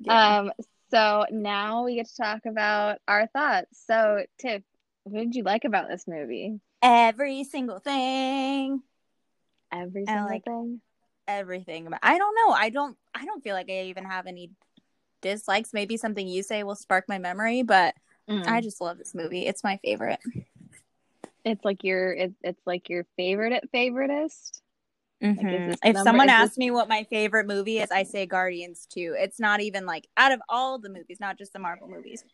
Yeah. 0.00 0.38
um 0.38 0.52
so 0.90 1.26
now 1.30 1.84
we 1.84 1.96
get 1.96 2.06
to 2.08 2.16
talk 2.16 2.46
about 2.46 2.98
our 3.08 3.26
thoughts. 3.28 3.82
So 3.86 4.24
Tiff, 4.38 4.62
what 5.04 5.18
did 5.20 5.34
you 5.34 5.42
like 5.42 5.64
about 5.64 5.88
this 5.88 6.06
movie? 6.08 6.60
Every 6.82 7.44
single 7.44 7.78
thing, 7.80 8.82
Every 9.72 10.04
single 10.06 10.26
like- 10.26 10.44
thing. 10.44 10.80
Everything. 11.28 11.86
about- 11.86 12.00
I 12.02 12.18
don't 12.18 12.34
know. 12.34 12.54
I 12.54 12.70
don't. 12.70 12.96
I 13.14 13.24
don't 13.24 13.42
feel 13.42 13.54
like 13.54 13.70
I 13.70 13.84
even 13.84 14.04
have 14.04 14.26
any 14.26 14.50
dislikes. 15.22 15.72
Maybe 15.72 15.96
something 15.96 16.26
you 16.26 16.42
say 16.42 16.62
will 16.62 16.74
spark 16.74 17.08
my 17.08 17.18
memory, 17.18 17.62
but 17.62 17.94
Mm. 18.28 18.46
I 18.46 18.60
just 18.60 18.80
love 18.80 18.98
this 18.98 19.14
movie. 19.14 19.46
It's 19.46 19.62
my 19.62 19.78
favorite. 19.84 20.20
it's 21.44 21.64
like 21.64 21.84
your 21.84 22.12
it, 22.12 22.32
it's 22.42 22.66
like 22.66 22.88
your 22.88 23.06
favorite 23.16 23.52
at 23.52 23.70
favoritist. 23.72 24.60
Mm-hmm. 25.22 25.46
Like, 25.46 25.78
if 25.84 25.94
number, 25.94 26.08
someone 26.10 26.28
asks 26.28 26.50
this... 26.52 26.58
me 26.58 26.70
what 26.70 26.88
my 26.88 27.04
favorite 27.04 27.46
movie 27.46 27.78
is, 27.78 27.90
I 27.90 28.02
say 28.02 28.26
Guardians 28.26 28.86
2. 28.92 29.14
It's 29.18 29.40
not 29.40 29.60
even 29.60 29.86
like 29.86 30.06
out 30.16 30.32
of 30.32 30.40
all 30.48 30.78
the 30.78 30.88
movies, 30.88 31.18
not 31.20 31.38
just 31.38 31.52
the 31.52 31.58
Marvel 31.58 31.88
movies. 31.88 32.24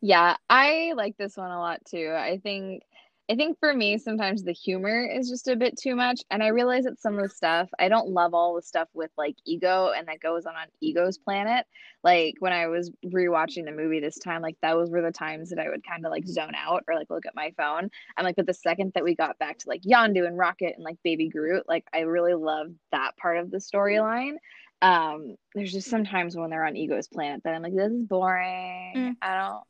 Yeah, 0.00 0.36
I 0.48 0.94
like 0.96 1.16
this 1.18 1.36
one 1.36 1.50
a 1.50 1.58
lot 1.58 1.84
too. 1.84 2.14
I 2.16 2.38
think 2.38 2.82
I 3.30 3.36
think 3.36 3.58
for 3.60 3.74
me, 3.74 3.98
sometimes 3.98 4.42
the 4.42 4.52
humor 4.52 5.04
is 5.04 5.28
just 5.28 5.48
a 5.48 5.56
bit 5.56 5.76
too 5.76 5.94
much. 5.94 6.22
And 6.30 6.42
I 6.42 6.48
realize 6.48 6.84
that 6.84 6.98
some 6.98 7.18
of 7.18 7.22
the 7.22 7.28
stuff, 7.28 7.68
I 7.78 7.88
don't 7.88 8.08
love 8.08 8.32
all 8.32 8.54
the 8.54 8.62
stuff 8.62 8.88
with 8.94 9.10
like 9.18 9.36
ego 9.44 9.92
and 9.94 10.08
that 10.08 10.20
goes 10.20 10.46
on 10.46 10.56
on 10.56 10.68
Ego's 10.80 11.18
planet. 11.18 11.66
Like 12.02 12.36
when 12.38 12.54
I 12.54 12.68
was 12.68 12.90
rewatching 13.04 13.66
the 13.66 13.72
movie 13.72 14.00
this 14.00 14.18
time, 14.18 14.40
like 14.40 14.56
those 14.62 14.90
were 14.90 15.02
the 15.02 15.12
times 15.12 15.50
that 15.50 15.58
I 15.58 15.68
would 15.68 15.86
kind 15.86 16.06
of 16.06 16.10
like 16.10 16.26
zone 16.26 16.54
out 16.56 16.84
or 16.88 16.94
like 16.94 17.10
look 17.10 17.26
at 17.26 17.34
my 17.34 17.52
phone. 17.58 17.90
I'm 18.16 18.24
like, 18.24 18.36
but 18.36 18.46
the 18.46 18.54
second 18.54 18.92
that 18.94 19.04
we 19.04 19.14
got 19.14 19.38
back 19.38 19.58
to 19.58 19.68
like 19.68 19.82
Yondu 19.82 20.26
and 20.26 20.38
Rocket 20.38 20.74
and 20.76 20.84
like 20.84 20.96
Baby 21.04 21.28
Groot, 21.28 21.64
like 21.68 21.84
I 21.92 22.00
really 22.00 22.34
loved 22.34 22.74
that 22.92 23.14
part 23.18 23.36
of 23.36 23.50
the 23.50 23.58
storyline. 23.58 24.36
Um, 24.80 25.36
there's 25.54 25.72
just 25.72 25.90
sometimes 25.90 26.34
when 26.34 26.48
they're 26.48 26.64
on 26.64 26.76
Ego's 26.76 27.08
planet 27.08 27.42
that 27.44 27.52
I'm 27.52 27.62
like, 27.62 27.76
this 27.76 27.92
is 27.92 28.04
boring. 28.04 28.92
Mm. 28.96 29.16
I 29.20 29.36
don't 29.36 29.64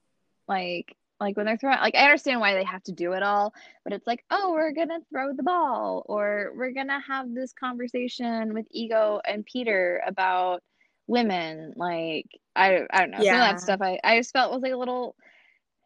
like 0.47 0.94
like 1.21 1.37
when 1.37 1.47
they're 1.47 1.57
throwing 1.57 1.79
like 1.81 1.95
i 1.95 2.05
understand 2.05 2.41
why 2.41 2.55
they 2.55 2.65
have 2.65 2.83
to 2.83 2.93
do 2.93 3.13
it 3.13 3.23
all 3.23 3.53
but 3.85 3.93
it's 3.93 4.07
like 4.07 4.25
oh 4.31 4.53
we're 4.53 4.73
gonna 4.73 5.01
throw 5.11 5.33
the 5.33 5.43
ball 5.43 6.05
or 6.07 6.53
we're 6.57 6.73
gonna 6.73 7.01
have 7.07 7.33
this 7.35 7.53
conversation 7.53 8.55
with 8.55 8.67
ego 8.71 9.21
and 9.27 9.45
peter 9.45 10.03
about 10.07 10.63
women 11.07 11.73
like 11.77 12.27
i 12.55 12.81
i 12.91 13.01
don't 13.01 13.11
know 13.11 13.19
yeah. 13.21 13.33
some 13.33 13.41
of 13.41 13.47
that 13.47 13.61
stuff 13.61 13.81
i 13.83 13.99
i 14.05 14.19
just 14.19 14.33
felt 14.33 14.53
was 14.53 14.63
like 14.63 14.73
a 14.73 14.77
little 14.77 15.17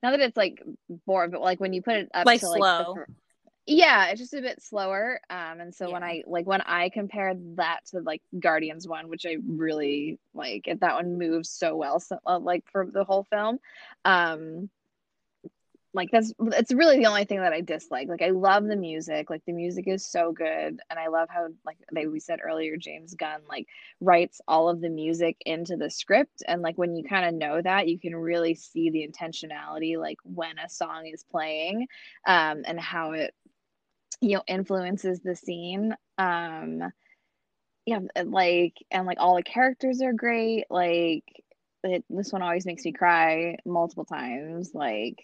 not 0.02 0.10
that 0.10 0.20
it's 0.20 0.36
like 0.36 0.62
boring 1.06 1.30
but 1.30 1.40
like 1.40 1.60
when 1.60 1.72
you 1.72 1.82
put 1.82 1.94
it 1.94 2.08
up 2.12 2.26
like 2.26 2.40
to, 2.40 2.46
slow 2.46 2.94
like, 2.96 3.06
yeah 3.66 4.06
it's 4.06 4.20
just 4.20 4.34
a 4.34 4.40
bit 4.40 4.60
slower 4.60 5.20
um 5.30 5.60
and 5.60 5.72
so 5.72 5.86
yeah. 5.86 5.92
when 5.92 6.02
i 6.02 6.22
like 6.26 6.46
when 6.46 6.60
i 6.62 6.88
compared 6.88 7.56
that 7.56 7.78
to 7.86 8.00
like 8.00 8.20
guardians 8.40 8.88
one 8.88 9.08
which 9.08 9.24
i 9.24 9.36
really 9.46 10.18
like 10.34 10.66
if 10.66 10.80
that 10.80 10.94
one 10.94 11.16
moves 11.16 11.48
so 11.48 11.76
well 11.76 12.00
so 12.00 12.18
uh, 12.26 12.38
like 12.38 12.64
for 12.72 12.88
the 12.92 13.04
whole 13.04 13.24
film 13.30 13.58
um 14.04 14.68
like 15.94 16.10
that's 16.10 16.32
it's 16.40 16.72
really 16.72 16.98
the 16.98 17.06
only 17.06 17.24
thing 17.24 17.40
that 17.40 17.52
I 17.52 17.60
dislike. 17.60 18.08
Like 18.08 18.22
I 18.22 18.30
love 18.30 18.64
the 18.64 18.76
music. 18.76 19.28
Like 19.28 19.44
the 19.46 19.52
music 19.52 19.86
is 19.88 20.06
so 20.06 20.32
good 20.32 20.80
and 20.90 20.98
I 20.98 21.08
love 21.08 21.28
how 21.30 21.48
like 21.66 21.76
they 21.92 22.06
we 22.06 22.18
said 22.20 22.40
earlier 22.42 22.76
James 22.76 23.14
Gunn 23.14 23.40
like 23.48 23.66
writes 24.00 24.40
all 24.48 24.68
of 24.68 24.80
the 24.80 24.88
music 24.88 25.36
into 25.44 25.76
the 25.76 25.90
script 25.90 26.42
and 26.48 26.62
like 26.62 26.78
when 26.78 26.96
you 26.96 27.04
kind 27.04 27.26
of 27.26 27.34
know 27.34 27.60
that 27.60 27.88
you 27.88 27.98
can 27.98 28.16
really 28.16 28.54
see 28.54 28.90
the 28.90 29.06
intentionality 29.06 29.98
like 29.98 30.18
when 30.24 30.58
a 30.58 30.68
song 30.68 31.06
is 31.06 31.24
playing 31.30 31.86
um 32.26 32.62
and 32.66 32.80
how 32.80 33.12
it 33.12 33.34
you 34.20 34.36
know 34.36 34.42
influences 34.46 35.20
the 35.20 35.36
scene. 35.36 35.94
Um 36.18 36.82
yeah, 37.86 38.00
like 38.24 38.74
and 38.90 39.06
like 39.06 39.18
all 39.20 39.36
the 39.36 39.42
characters 39.42 40.02
are 40.02 40.12
great. 40.12 40.64
Like 40.70 41.24
it, 41.84 42.04
this 42.08 42.32
one 42.32 42.42
always 42.42 42.66
makes 42.66 42.84
me 42.84 42.92
cry 42.92 43.56
multiple 43.66 44.04
times 44.04 44.70
like 44.74 45.18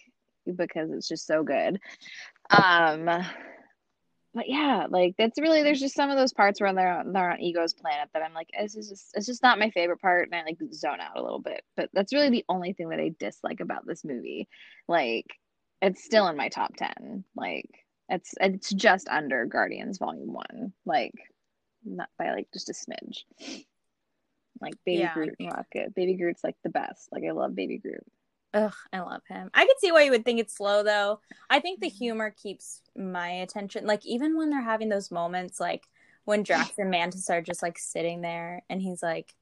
because 0.55 0.91
it's 0.91 1.07
just 1.07 1.25
so 1.25 1.43
good. 1.43 1.79
Um, 2.49 3.09
but 4.33 4.47
yeah, 4.47 4.85
like 4.89 5.15
that's 5.17 5.39
really 5.39 5.63
there's 5.63 5.79
just 5.79 5.95
some 5.95 6.09
of 6.09 6.17
those 6.17 6.33
parts 6.33 6.61
where 6.61 6.73
they're 6.73 7.03
they're 7.05 7.31
on 7.31 7.41
Ego's 7.41 7.73
planet 7.73 8.09
that 8.13 8.23
I'm 8.23 8.33
like, 8.33 8.49
this 8.57 8.75
is 8.75 8.89
just 8.89 9.11
it's 9.15 9.25
just 9.25 9.43
not 9.43 9.59
my 9.59 9.71
favorite 9.71 10.01
part, 10.01 10.29
and 10.31 10.35
I 10.35 10.43
like 10.43 10.59
zone 10.71 10.99
out 11.01 11.17
a 11.17 11.23
little 11.23 11.41
bit. 11.41 11.63
But 11.75 11.89
that's 11.93 12.13
really 12.13 12.29
the 12.29 12.45
only 12.47 12.73
thing 12.73 12.89
that 12.89 12.99
I 12.99 13.13
dislike 13.19 13.59
about 13.59 13.87
this 13.87 14.05
movie. 14.05 14.47
Like, 14.87 15.25
it's 15.81 16.03
still 16.03 16.27
in 16.27 16.37
my 16.37 16.49
top 16.49 16.75
ten. 16.75 17.23
Like, 17.35 17.69
it's 18.07 18.33
it's 18.39 18.71
just 18.71 19.09
under 19.09 19.45
Guardians 19.45 19.97
Volume 19.97 20.33
One. 20.33 20.73
Like, 20.85 21.13
not 21.83 22.09
by 22.19 22.31
like 22.31 22.47
just 22.53 22.69
a 22.69 22.73
smidge. 22.73 23.23
Like 24.61 24.75
Baby 24.85 24.99
yeah. 24.99 25.13
Groot 25.13 25.35
and 25.39 25.51
Rocket. 25.51 25.95
Baby 25.95 26.15
Groot's 26.15 26.43
like 26.43 26.57
the 26.63 26.69
best. 26.69 27.09
Like 27.11 27.23
I 27.27 27.31
love 27.31 27.55
Baby 27.55 27.77
Groot. 27.77 28.03
Ugh, 28.53 28.73
I 28.91 28.99
love 29.01 29.21
him. 29.27 29.51
I 29.53 29.65
could 29.65 29.79
see 29.79 29.91
why 29.91 30.03
you 30.03 30.11
would 30.11 30.25
think 30.25 30.39
it's 30.39 30.55
slow 30.55 30.83
though. 30.83 31.19
I 31.49 31.59
think 31.59 31.79
the 31.79 31.87
mm-hmm. 31.87 31.97
humor 31.97 32.35
keeps 32.41 32.81
my 32.95 33.29
attention. 33.29 33.85
Like 33.85 34.05
even 34.05 34.37
when 34.37 34.49
they're 34.49 34.61
having 34.61 34.89
those 34.89 35.11
moments, 35.11 35.59
like 35.59 35.87
when 36.25 36.43
Drax 36.43 36.77
and 36.77 36.89
Mantis 36.89 37.29
are 37.29 37.41
just 37.41 37.61
like 37.61 37.77
sitting 37.77 38.21
there, 38.21 38.63
and 38.69 38.81
he's 38.81 39.03
like, 39.03 39.35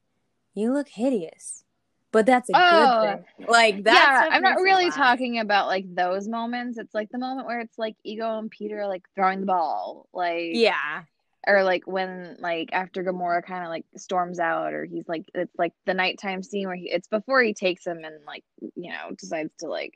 "You 0.54 0.72
look 0.72 0.88
hideous," 0.88 1.64
but 2.12 2.26
that's 2.26 2.50
a 2.50 2.52
oh, 2.54 3.02
good 3.02 3.24
thing. 3.36 3.46
Like 3.48 3.84
that. 3.84 4.28
Yeah, 4.30 4.36
I'm 4.36 4.42
not 4.42 4.60
really 4.60 4.90
talking 4.90 5.38
about 5.38 5.68
like 5.68 5.94
those 5.94 6.28
moments. 6.28 6.78
It's 6.78 6.94
like 6.94 7.10
the 7.10 7.18
moment 7.18 7.46
where 7.46 7.60
it's 7.60 7.78
like 7.78 7.96
Ego 8.04 8.38
and 8.38 8.50
Peter 8.50 8.86
like 8.86 9.04
throwing 9.14 9.40
the 9.40 9.46
ball. 9.46 10.06
Like 10.12 10.50
yeah, 10.52 11.02
or 11.46 11.62
like 11.62 11.86
when 11.86 12.36
like 12.40 12.70
after 12.72 13.04
Gamora 13.04 13.44
kind 13.44 13.64
of 13.64 13.70
like 13.70 13.84
storms 13.96 14.40
out 14.40 14.74
or 14.74 14.84
he's 14.84 15.08
like 15.08 15.24
it's 15.34 15.56
like 15.56 15.72
the 15.86 15.94
nighttime 15.94 16.42
scene 16.42 16.66
where 16.66 16.76
he 16.76 16.90
it's 16.90 17.08
before 17.08 17.42
he 17.42 17.54
takes 17.54 17.86
him 17.86 17.98
and 18.04 18.24
like 18.26 18.44
you 18.74 18.90
know 18.90 19.14
decides 19.16 19.52
to 19.60 19.68
like 19.68 19.94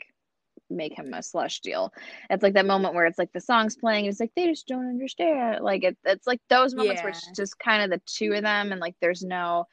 make 0.71 0.97
him 0.99 1.13
a 1.13 1.23
slush 1.23 1.61
deal. 1.61 1.93
It's 2.31 2.43
like 2.43 2.55
that 2.55 2.67
moment 2.67 2.95
where 2.95 3.07
it's 3.07 3.19
like 3.19 3.33
the 3.33 3.41
song's 3.41 3.77
playing 3.77 4.07
it's 4.07 4.21
like 4.21 4.33
they 4.35 4.47
just 4.47 4.67
don't 4.67 4.89
understand. 4.89 5.63
Like 5.63 5.85
it, 5.85 5.97
it's 6.05 6.27
like 6.27 6.41
those 6.49 6.75
moments 6.75 7.01
yeah. 7.01 7.05
where 7.05 7.11
it's 7.11 7.31
just 7.37 7.59
kind 7.59 7.83
of 7.83 7.91
the 7.91 8.01
two 8.07 8.33
of 8.33 8.43
them 8.43 8.73
and 8.73 8.81
like 8.81 8.95
there's 9.01 9.23
no 9.23 9.67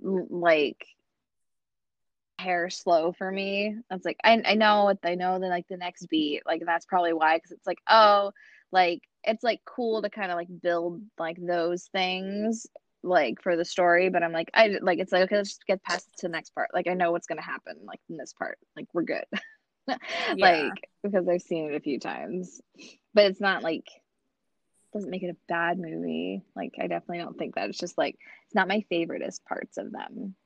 like 0.00 0.84
hair 2.38 2.70
slow 2.70 3.12
for 3.12 3.30
me. 3.30 3.76
It's 3.90 4.04
like 4.04 4.18
I 4.24 4.42
I 4.44 4.54
know 4.54 4.84
what 4.84 4.98
I 5.04 5.14
know 5.14 5.38
that 5.38 5.48
like 5.48 5.68
the 5.68 5.76
next 5.76 6.06
beat 6.06 6.42
like 6.46 6.62
that's 6.64 6.86
probably 6.86 7.12
why 7.12 7.36
because 7.36 7.52
it's 7.52 7.66
like 7.66 7.80
oh 7.88 8.32
like 8.72 9.02
it's 9.24 9.42
like 9.42 9.60
cool 9.64 10.02
to 10.02 10.10
kind 10.10 10.30
of 10.30 10.36
like 10.36 10.48
build 10.62 11.02
like 11.18 11.38
those 11.40 11.88
things 11.92 12.66
like 13.02 13.42
for 13.42 13.56
the 13.56 13.64
story 13.64 14.08
but 14.08 14.22
i'm 14.22 14.32
like 14.32 14.50
i 14.54 14.78
like 14.80 14.98
it's 14.98 15.12
like 15.12 15.22
okay 15.22 15.36
let's 15.36 15.50
just 15.50 15.66
get 15.66 15.82
past 15.82 16.08
to 16.18 16.26
the 16.26 16.32
next 16.32 16.50
part. 16.54 16.70
Like 16.72 16.86
i 16.86 16.94
know 16.94 17.10
what's 17.10 17.26
gonna 17.26 17.42
happen 17.42 17.76
like 17.84 18.00
in 18.08 18.16
this 18.16 18.32
part. 18.32 18.58
Like 18.76 18.86
we're 18.92 19.02
good. 19.02 19.24
Like 20.38 20.88
because 21.02 21.28
i've 21.28 21.42
seen 21.42 21.72
it 21.72 21.74
a 21.74 21.80
few 21.80 21.98
times. 21.98 22.60
But 23.14 23.24
it's 23.26 23.40
not 23.40 23.64
like 23.64 23.86
doesn't 24.94 25.10
make 25.10 25.24
it 25.24 25.30
a 25.30 25.36
bad 25.48 25.78
movie. 25.78 26.44
Like 26.54 26.74
i 26.78 26.86
definitely 26.86 27.18
don't 27.18 27.36
think 27.36 27.56
that. 27.56 27.68
It's 27.68 27.78
just 27.78 27.98
like 27.98 28.16
it's 28.46 28.54
not 28.54 28.68
my 28.68 28.84
favoriteest 28.92 29.44
parts 29.44 29.78
of 29.78 29.90
them. 29.90 30.36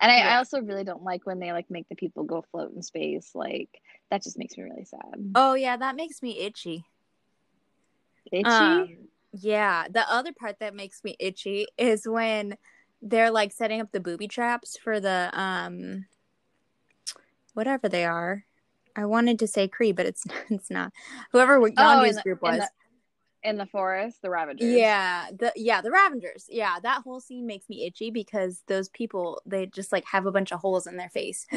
And 0.00 0.12
I, 0.12 0.18
yeah. 0.18 0.34
I 0.34 0.36
also 0.36 0.60
really 0.60 0.84
don't 0.84 1.04
like 1.04 1.24
when 1.24 1.38
they 1.38 1.52
like 1.52 1.70
make 1.70 1.88
the 1.88 1.94
people 1.94 2.24
go 2.24 2.44
float 2.50 2.72
in 2.74 2.82
space. 2.82 3.30
Like 3.34 3.70
that 4.10 4.22
just 4.22 4.38
makes 4.38 4.58
me 4.58 4.64
really 4.64 4.84
sad. 4.84 5.32
Oh 5.34 5.54
yeah 5.54 5.78
that 5.78 5.96
makes 5.96 6.20
me 6.20 6.38
itchy 6.40 6.84
Itchy? 8.32 8.48
Um, 8.48 8.96
yeah. 9.32 9.86
The 9.88 10.10
other 10.10 10.32
part 10.32 10.58
that 10.60 10.74
makes 10.74 11.04
me 11.04 11.16
itchy 11.18 11.66
is 11.78 12.06
when 12.06 12.56
they're 13.00 13.30
like 13.30 13.52
setting 13.52 13.80
up 13.80 13.92
the 13.92 14.00
booby 14.00 14.28
traps 14.28 14.76
for 14.76 15.00
the 15.00 15.30
um 15.32 16.06
whatever 17.54 17.88
they 17.88 18.04
are. 18.04 18.44
I 18.94 19.06
wanted 19.06 19.38
to 19.40 19.46
say 19.46 19.68
Kree, 19.68 19.94
but 19.94 20.06
it's 20.06 20.24
it's 20.50 20.70
not. 20.70 20.92
Whoever 21.32 21.60
Yondu's 21.60 22.18
oh, 22.18 22.22
group 22.22 22.42
was. 22.42 22.54
In 22.54 22.60
the, 22.60 22.68
in 23.44 23.56
the 23.56 23.66
forest, 23.66 24.22
the 24.22 24.30
Ravagers. 24.30 24.72
Yeah, 24.72 25.28
the 25.36 25.52
yeah, 25.56 25.80
the 25.80 25.90
Ravagers. 25.90 26.46
Yeah, 26.48 26.78
that 26.82 27.02
whole 27.02 27.20
scene 27.20 27.46
makes 27.46 27.68
me 27.68 27.86
itchy 27.86 28.10
because 28.10 28.62
those 28.66 28.88
people 28.90 29.40
they 29.46 29.66
just 29.66 29.92
like 29.92 30.04
have 30.10 30.26
a 30.26 30.32
bunch 30.32 30.52
of 30.52 30.60
holes 30.60 30.86
in 30.86 30.96
their 30.96 31.10
face. 31.10 31.46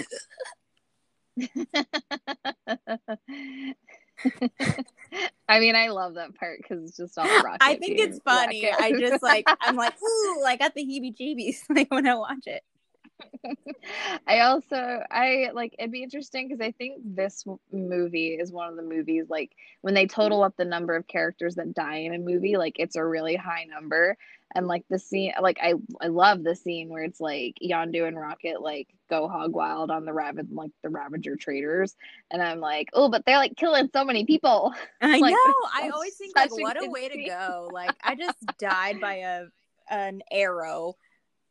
I 5.49 5.59
mean, 5.59 5.75
I 5.75 5.89
love 5.89 6.15
that 6.15 6.35
part 6.35 6.59
because 6.59 6.83
it's 6.83 6.97
just 6.97 7.17
all 7.17 7.25
rocket. 7.43 7.57
I 7.61 7.75
think 7.75 7.99
it's 7.99 8.19
funny. 8.19 8.65
Rocket. 8.69 8.83
I 8.83 8.91
just 8.99 9.23
like 9.23 9.45
I'm 9.61 9.75
like, 9.75 9.93
ooh, 10.03 10.43
I 10.45 10.55
got 10.55 10.73
the 10.73 10.83
heebie-jeebies 10.83 11.63
like 11.69 11.91
when 11.91 12.07
I 12.07 12.15
watch 12.15 12.47
it. 12.47 12.63
I 14.27 14.39
also 14.39 15.01
I 15.09 15.49
like 15.53 15.75
it'd 15.77 15.91
be 15.91 16.03
interesting 16.03 16.47
because 16.47 16.61
I 16.61 16.71
think 16.71 17.01
this 17.03 17.45
movie 17.71 18.35
is 18.35 18.51
one 18.51 18.69
of 18.69 18.75
the 18.75 18.81
movies 18.83 19.25
like 19.29 19.51
when 19.81 19.93
they 19.93 20.07
total 20.07 20.43
up 20.43 20.55
the 20.57 20.65
number 20.65 20.95
of 20.95 21.07
characters 21.07 21.55
that 21.55 21.73
die 21.73 21.97
in 21.97 22.13
a 22.13 22.19
movie, 22.19 22.57
like 22.57 22.75
it's 22.79 22.95
a 22.95 23.05
really 23.05 23.35
high 23.35 23.65
number. 23.65 24.17
And 24.53 24.67
like 24.67 24.85
the 24.89 24.99
scene, 24.99 25.33
like 25.41 25.57
I 25.61 25.73
I 26.01 26.07
love 26.07 26.43
the 26.43 26.55
scene 26.55 26.89
where 26.89 27.03
it's 27.03 27.19
like 27.19 27.55
Yondu 27.61 28.07
and 28.07 28.17
Rocket 28.17 28.61
like 28.61 28.87
go 29.09 29.27
hog 29.27 29.53
wild 29.53 29.91
on 29.91 30.05
the 30.05 30.13
rabbit 30.13 30.47
like 30.51 30.71
the 30.81 30.89
Ravager 30.89 31.35
traders, 31.35 31.95
and 32.31 32.41
I'm 32.41 32.61
like, 32.61 32.89
oh, 32.93 33.09
but 33.09 33.25
they're 33.25 33.37
like 33.37 33.57
killing 33.57 33.89
so 33.91 34.05
many 34.05 34.25
people. 34.25 34.73
I 35.01 35.17
like, 35.17 35.33
know. 35.33 35.53
I 35.73 35.89
always 35.93 36.15
think 36.15 36.35
like, 36.35 36.51
what 36.51 36.81
a 36.81 36.89
way 36.89 37.09
to 37.09 37.23
go! 37.25 37.69
Like 37.73 37.95
I 38.01 38.15
just 38.15 38.37
died 38.59 39.01
by 39.01 39.15
a 39.15 39.45
an 39.89 40.21
arrow 40.31 40.95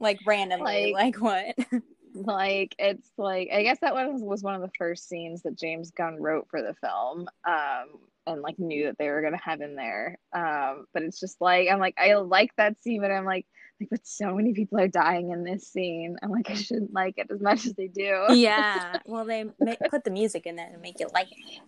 like 0.04 0.20
randomly 0.24 0.92
like, 0.92 1.20
like 1.20 1.56
what? 1.56 1.82
like 2.14 2.76
it's 2.78 3.10
like 3.18 3.48
i 3.52 3.64
guess 3.64 3.78
that 3.80 3.92
one 3.92 4.20
was 4.20 4.40
one 4.40 4.54
of 4.54 4.60
the 4.60 4.70
first 4.78 5.08
scenes 5.08 5.42
that 5.42 5.58
james 5.58 5.90
gunn 5.90 6.16
wrote 6.22 6.46
for 6.48 6.62
the 6.62 6.72
film 6.74 7.26
um 7.44 7.88
and 8.26 8.42
like 8.42 8.58
knew 8.58 8.84
that 8.84 8.98
they 8.98 9.08
were 9.08 9.22
gonna 9.22 9.40
have 9.42 9.60
in 9.60 9.74
there. 9.74 10.16
Um 10.32 10.86
but 10.92 11.02
it's 11.02 11.20
just 11.20 11.40
like 11.40 11.68
i'm 11.70 11.78
like 11.78 11.94
i 11.98 12.14
like 12.14 12.54
that 12.56 12.80
scene 12.80 13.00
but 13.00 13.10
i'm 13.10 13.24
like 13.24 13.46
like 13.80 13.90
but 13.90 14.06
so 14.06 14.34
many 14.34 14.52
people 14.52 14.78
are 14.78 14.88
dying 14.88 15.30
in 15.30 15.42
this 15.42 15.66
scene. 15.66 16.16
I'm 16.22 16.30
like 16.30 16.50
i 16.50 16.54
shouldn't 16.54 16.94
like 16.94 17.18
it 17.18 17.30
as 17.30 17.40
much 17.40 17.66
as 17.66 17.74
they 17.74 17.88
do. 17.88 18.26
Yeah. 18.30 18.98
Well 19.06 19.24
they 19.24 19.44
make, 19.58 19.78
put 19.90 20.04
the 20.04 20.10
music 20.10 20.46
in 20.46 20.56
there 20.56 20.70
and 20.72 20.80
make 20.80 21.00
it 21.00 21.12
like 21.12 21.28
it. 21.30 21.60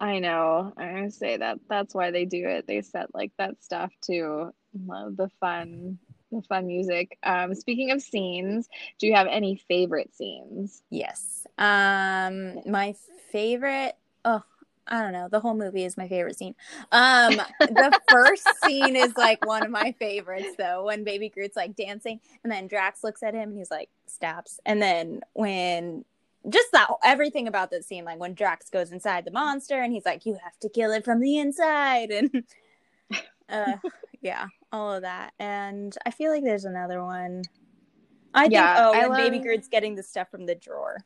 I 0.00 0.18
know. 0.18 0.72
I'm 0.76 0.94
gonna 0.94 1.10
say 1.10 1.36
that 1.36 1.58
that's 1.68 1.94
why 1.94 2.10
they 2.10 2.24
do 2.24 2.48
it. 2.48 2.66
They 2.66 2.80
set 2.82 3.14
like 3.14 3.32
that 3.38 3.62
stuff 3.62 3.92
to 4.06 4.52
love 4.86 5.16
the 5.16 5.28
fun 5.40 5.98
fun 6.40 6.66
music. 6.66 7.18
Um 7.22 7.54
speaking 7.54 7.90
of 7.90 8.00
scenes, 8.00 8.68
do 8.98 9.06
you 9.06 9.14
have 9.14 9.26
any 9.30 9.56
favorite 9.68 10.14
scenes? 10.14 10.82
Yes. 10.88 11.46
Um 11.58 12.60
my 12.64 12.94
favorite 13.30 13.96
oh 14.24 14.42
I 14.86 15.00
don't 15.00 15.12
know. 15.12 15.28
The 15.28 15.40
whole 15.40 15.54
movie 15.54 15.84
is 15.84 15.96
my 15.96 16.08
favorite 16.08 16.36
scene. 16.36 16.54
Um, 16.90 17.36
the 17.60 18.00
first 18.10 18.46
scene 18.64 18.96
is 18.96 19.16
like 19.16 19.44
one 19.46 19.62
of 19.62 19.70
my 19.70 19.94
favorites, 19.98 20.56
though, 20.58 20.84
when 20.84 21.04
Baby 21.04 21.28
Groot's 21.28 21.56
like 21.56 21.76
dancing, 21.76 22.20
and 22.42 22.52
then 22.52 22.66
Drax 22.66 23.04
looks 23.04 23.22
at 23.22 23.34
him 23.34 23.50
and 23.50 23.58
he's 23.58 23.70
like 23.70 23.90
stops, 24.06 24.60
and 24.66 24.82
then 24.82 25.20
when 25.34 26.04
just 26.48 26.72
that 26.72 26.88
everything 27.04 27.46
about 27.46 27.70
that 27.70 27.84
scene, 27.84 28.04
like 28.04 28.18
when 28.18 28.34
Drax 28.34 28.68
goes 28.70 28.90
inside 28.90 29.24
the 29.24 29.30
monster 29.30 29.80
and 29.80 29.92
he's 29.92 30.04
like, 30.04 30.26
"You 30.26 30.36
have 30.42 30.58
to 30.60 30.68
kill 30.68 30.90
it 30.92 31.04
from 31.04 31.20
the 31.20 31.38
inside," 31.38 32.10
and 32.10 32.44
uh, 33.48 33.76
yeah, 34.22 34.46
all 34.72 34.94
of 34.94 35.02
that. 35.02 35.34
And 35.38 35.94
I 36.06 36.10
feel 36.10 36.30
like 36.30 36.44
there's 36.44 36.64
another 36.64 37.02
one. 37.04 37.42
I 38.34 38.44
think 38.44 38.54
Yeah, 38.54 38.76
oh, 38.78 38.92
I 38.94 39.08
Baby 39.24 39.36
love- 39.36 39.44
Groot's 39.44 39.68
getting 39.68 39.94
the 39.94 40.02
stuff 40.02 40.30
from 40.30 40.46
the 40.46 40.54
drawer. 40.54 40.98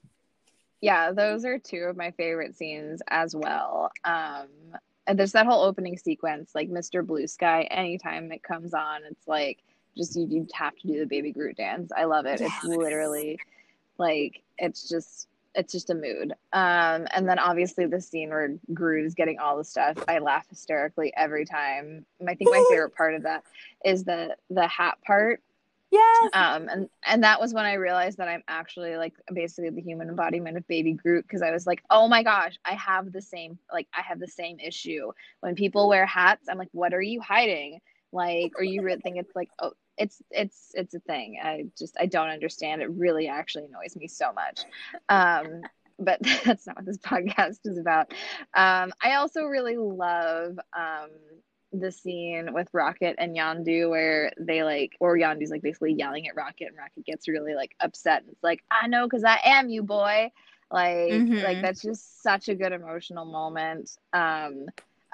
Yeah, 0.81 1.11
those 1.11 1.45
are 1.45 1.59
two 1.59 1.79
of 1.89 1.97
my 1.97 2.11
favorite 2.13 2.57
scenes 2.57 3.03
as 3.09 3.35
well. 3.35 3.91
Um, 4.05 4.47
and 5.07 5.19
there's 5.19 5.33
that 5.33 5.47
whole 5.47 5.63
opening 5.65 5.97
sequence, 5.97 6.55
like 6.55 6.69
Mr. 6.69 7.05
Blue 7.05 7.27
Sky. 7.27 7.63
Anytime 7.63 8.31
it 8.31 8.43
comes 8.43 8.75
on, 8.75 9.03
it's 9.09 9.27
like 9.27 9.63
just 9.97 10.15
you, 10.17 10.27
you 10.29 10.47
have 10.53 10.77
to 10.77 10.87
do 10.87 10.99
the 10.99 11.07
Baby 11.07 11.33
Groot 11.33 11.57
dance. 11.57 11.91
I 11.97 12.05
love 12.05 12.27
it. 12.27 12.41
Yes. 12.41 12.53
It's 12.57 12.65
literally 12.77 13.39
like 13.99 14.43
it's 14.59 14.89
just 14.89 15.29
it's 15.57 15.73
just 15.73 15.91
a 15.91 15.95
mood. 15.95 16.33
Um, 16.53 17.07
and 17.15 17.29
then 17.29 17.39
obviously 17.39 17.87
the 17.87 18.01
scene 18.01 18.29
where 18.29 18.55
Groot 18.73 19.07
is 19.07 19.15
getting 19.15 19.39
all 19.39 19.57
the 19.57 19.65
stuff. 19.65 19.97
I 20.07 20.19
laugh 20.19 20.47
hysterically 20.49 21.13
every 21.17 21.45
time. 21.45 22.05
I 22.23 22.35
think 22.35 22.51
my 22.51 22.65
favorite 22.71 22.95
part 22.95 23.15
of 23.15 23.23
that 23.23 23.43
is 23.85 24.05
the 24.05 24.37
the 24.51 24.69
hat 24.69 24.99
part 25.05 25.41
Yes. 25.93 26.31
um 26.35 26.69
and 26.69 26.89
and 27.07 27.23
that 27.23 27.41
was 27.41 27.55
when 27.55 27.65
i 27.65 27.75
realized 27.75 28.19
that 28.19 28.29
i'm 28.29 28.43
actually 28.49 28.97
like 28.97 29.15
basically 29.33 29.71
the 29.71 29.81
human 29.81 30.09
embodiment 30.09 30.57
of 30.57 30.67
baby 30.67 30.93
groot 30.93 31.25
because 31.25 31.43
i 31.43 31.53
was 31.53 31.65
like 31.67 31.83
oh 31.91 32.09
my 32.09 32.25
gosh 32.25 32.59
i 32.65 32.75
have 32.75 33.13
the 33.13 33.23
same 33.23 33.57
like 33.73 33.87
i 33.97 34.03
have 34.03 34.19
the 34.19 34.27
same 34.27 34.59
issue 34.59 35.13
when 35.41 35.55
people 35.55 35.89
wear 35.89 36.05
hats 36.05 36.49
i'm 36.49 36.59
like 36.59 36.69
what 36.73 36.93
are 36.93 37.01
you 37.01 37.21
hiding 37.21 37.79
like 38.13 38.53
or 38.59 38.65
you 38.65 38.83
really 38.83 39.01
think 39.05 39.17
it's 39.17 39.35
like 39.37 39.49
oh 39.61 39.73
it's 39.99 40.23
it's 40.31 40.71
it's 40.75 40.95
a 40.95 41.01
thing 41.01 41.39
i 41.43 41.65
just 41.79 41.97
i 42.01 42.07
don't 42.07 42.29
understand 42.29 42.83
it 42.83 42.91
really 42.91 43.29
actually 43.29 43.65
annoys 43.65 43.97
me 43.97 44.07
so 44.07 44.33
much 44.33 44.65
um 45.09 45.69
but 45.99 46.19
that's 46.45 46.67
not 46.67 46.77
what 46.77 46.87
this 46.87 46.99
podcast 46.99 47.61
is 47.65 47.79
about 47.79 48.11
um 48.55 48.93
i 49.03 49.15
also 49.15 49.43
really 49.45 49.77
love 49.77 50.59
um 50.77 51.11
the 51.73 51.91
scene 51.91 52.53
with 52.55 52.69
Rocket 52.73 53.17
and 53.19 53.37
Yondu 53.37 53.91
where 53.91 54.33
they 54.39 54.63
like, 54.63 54.97
or 55.01 55.17
Yondu's 55.17 55.51
like 55.51 55.63
basically 55.63 55.93
yelling 55.93 56.27
at 56.29 56.37
Rocket, 56.37 56.69
and 56.69 56.77
Rocket 56.77 57.05
gets 57.05 57.29
really 57.29 57.55
like 57.55 57.75
upset. 57.81 58.23
And 58.23 58.31
it's 58.33 58.43
like, 58.43 58.63
I 58.71 58.87
know, 58.87 59.05
because 59.07 59.25
I 59.25 59.39
am 59.45 59.69
you, 59.69 59.83
boy. 59.83 60.31
Like, 60.71 61.27
Mhm. 61.27 61.43
like 61.43 61.61
that's 61.61 61.83
just 61.83 62.23
such 62.23 62.49
a 62.49 62.55
good 62.55 62.73
emotional 62.73 63.25
moment. 63.27 63.91
Um, 64.13 64.67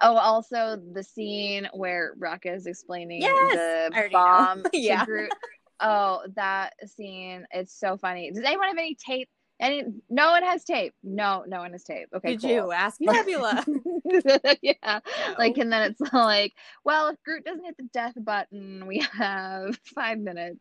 oh, 0.03 0.17
also 0.17 0.81
the 0.93 1.03
scene 1.03 1.69
where 1.73 2.15
Rocket 2.19 2.55
is 2.55 2.67
explaining 2.67 3.23
Yes! 3.23 3.53
the 3.93 4.09
bomb 4.13 4.65
Yeah. 4.73 5.01
to 5.01 5.07
Groot. 5.07 5.33
Oh, 5.81 6.23
that 6.37 6.75
scene! 6.89 7.47
It's 7.51 7.79
so 7.79 7.97
funny. 7.97 8.31
Does 8.31 8.45
anyone 8.45 8.69
have 8.69 8.79
any 8.79 8.95
tape? 8.95 9.29
Any? 9.61 9.85
No 10.11 10.31
one 10.31 10.43
has 10.43 10.65
tape. 10.65 10.93
No, 11.05 11.45
no 11.47 11.59
one 11.61 11.71
has 11.73 11.85
tape. 11.85 12.09
Okay, 12.15 12.33
Did 12.33 12.41
cool. 12.43 12.51
you 12.51 12.73
ask 12.73 12.97
Nebula? 13.01 13.65
yeah. 14.63 15.01
Like, 15.39 15.57
and 15.59 15.73
then 15.73 15.83
it's 15.91 16.01
like, 16.13 16.53
well, 16.85 17.09
if 17.09 17.23
Groot 17.25 17.45
doesn't 17.45 17.65
hit 17.65 17.77
the 17.77 17.89
death 17.93 18.15
button, 18.17 18.87
we 18.89 19.05
have 19.13 19.79
five 19.95 20.19
minutes. 20.19 20.59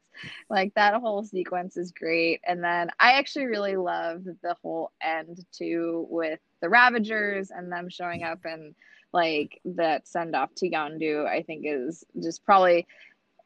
Like, 0.49 0.73
that 0.75 0.93
whole 0.95 1.23
sequence 1.23 1.77
is 1.77 1.91
great. 1.91 2.41
And 2.45 2.63
then 2.63 2.91
I 2.99 3.13
actually 3.13 3.45
really 3.45 3.75
love 3.75 4.23
the 4.23 4.55
whole 4.61 4.91
end 5.01 5.43
too 5.51 6.05
with 6.09 6.39
the 6.61 6.69
Ravagers 6.69 7.49
and 7.49 7.71
them 7.71 7.89
showing 7.89 8.21
up 8.23 8.39
and 8.45 8.75
like 9.13 9.59
that 9.65 10.07
send 10.07 10.35
off 10.35 10.53
to 10.55 10.69
Yondu, 10.69 11.27
I 11.27 11.43
think 11.43 11.63
is 11.65 12.03
just 12.21 12.45
probably, 12.45 12.87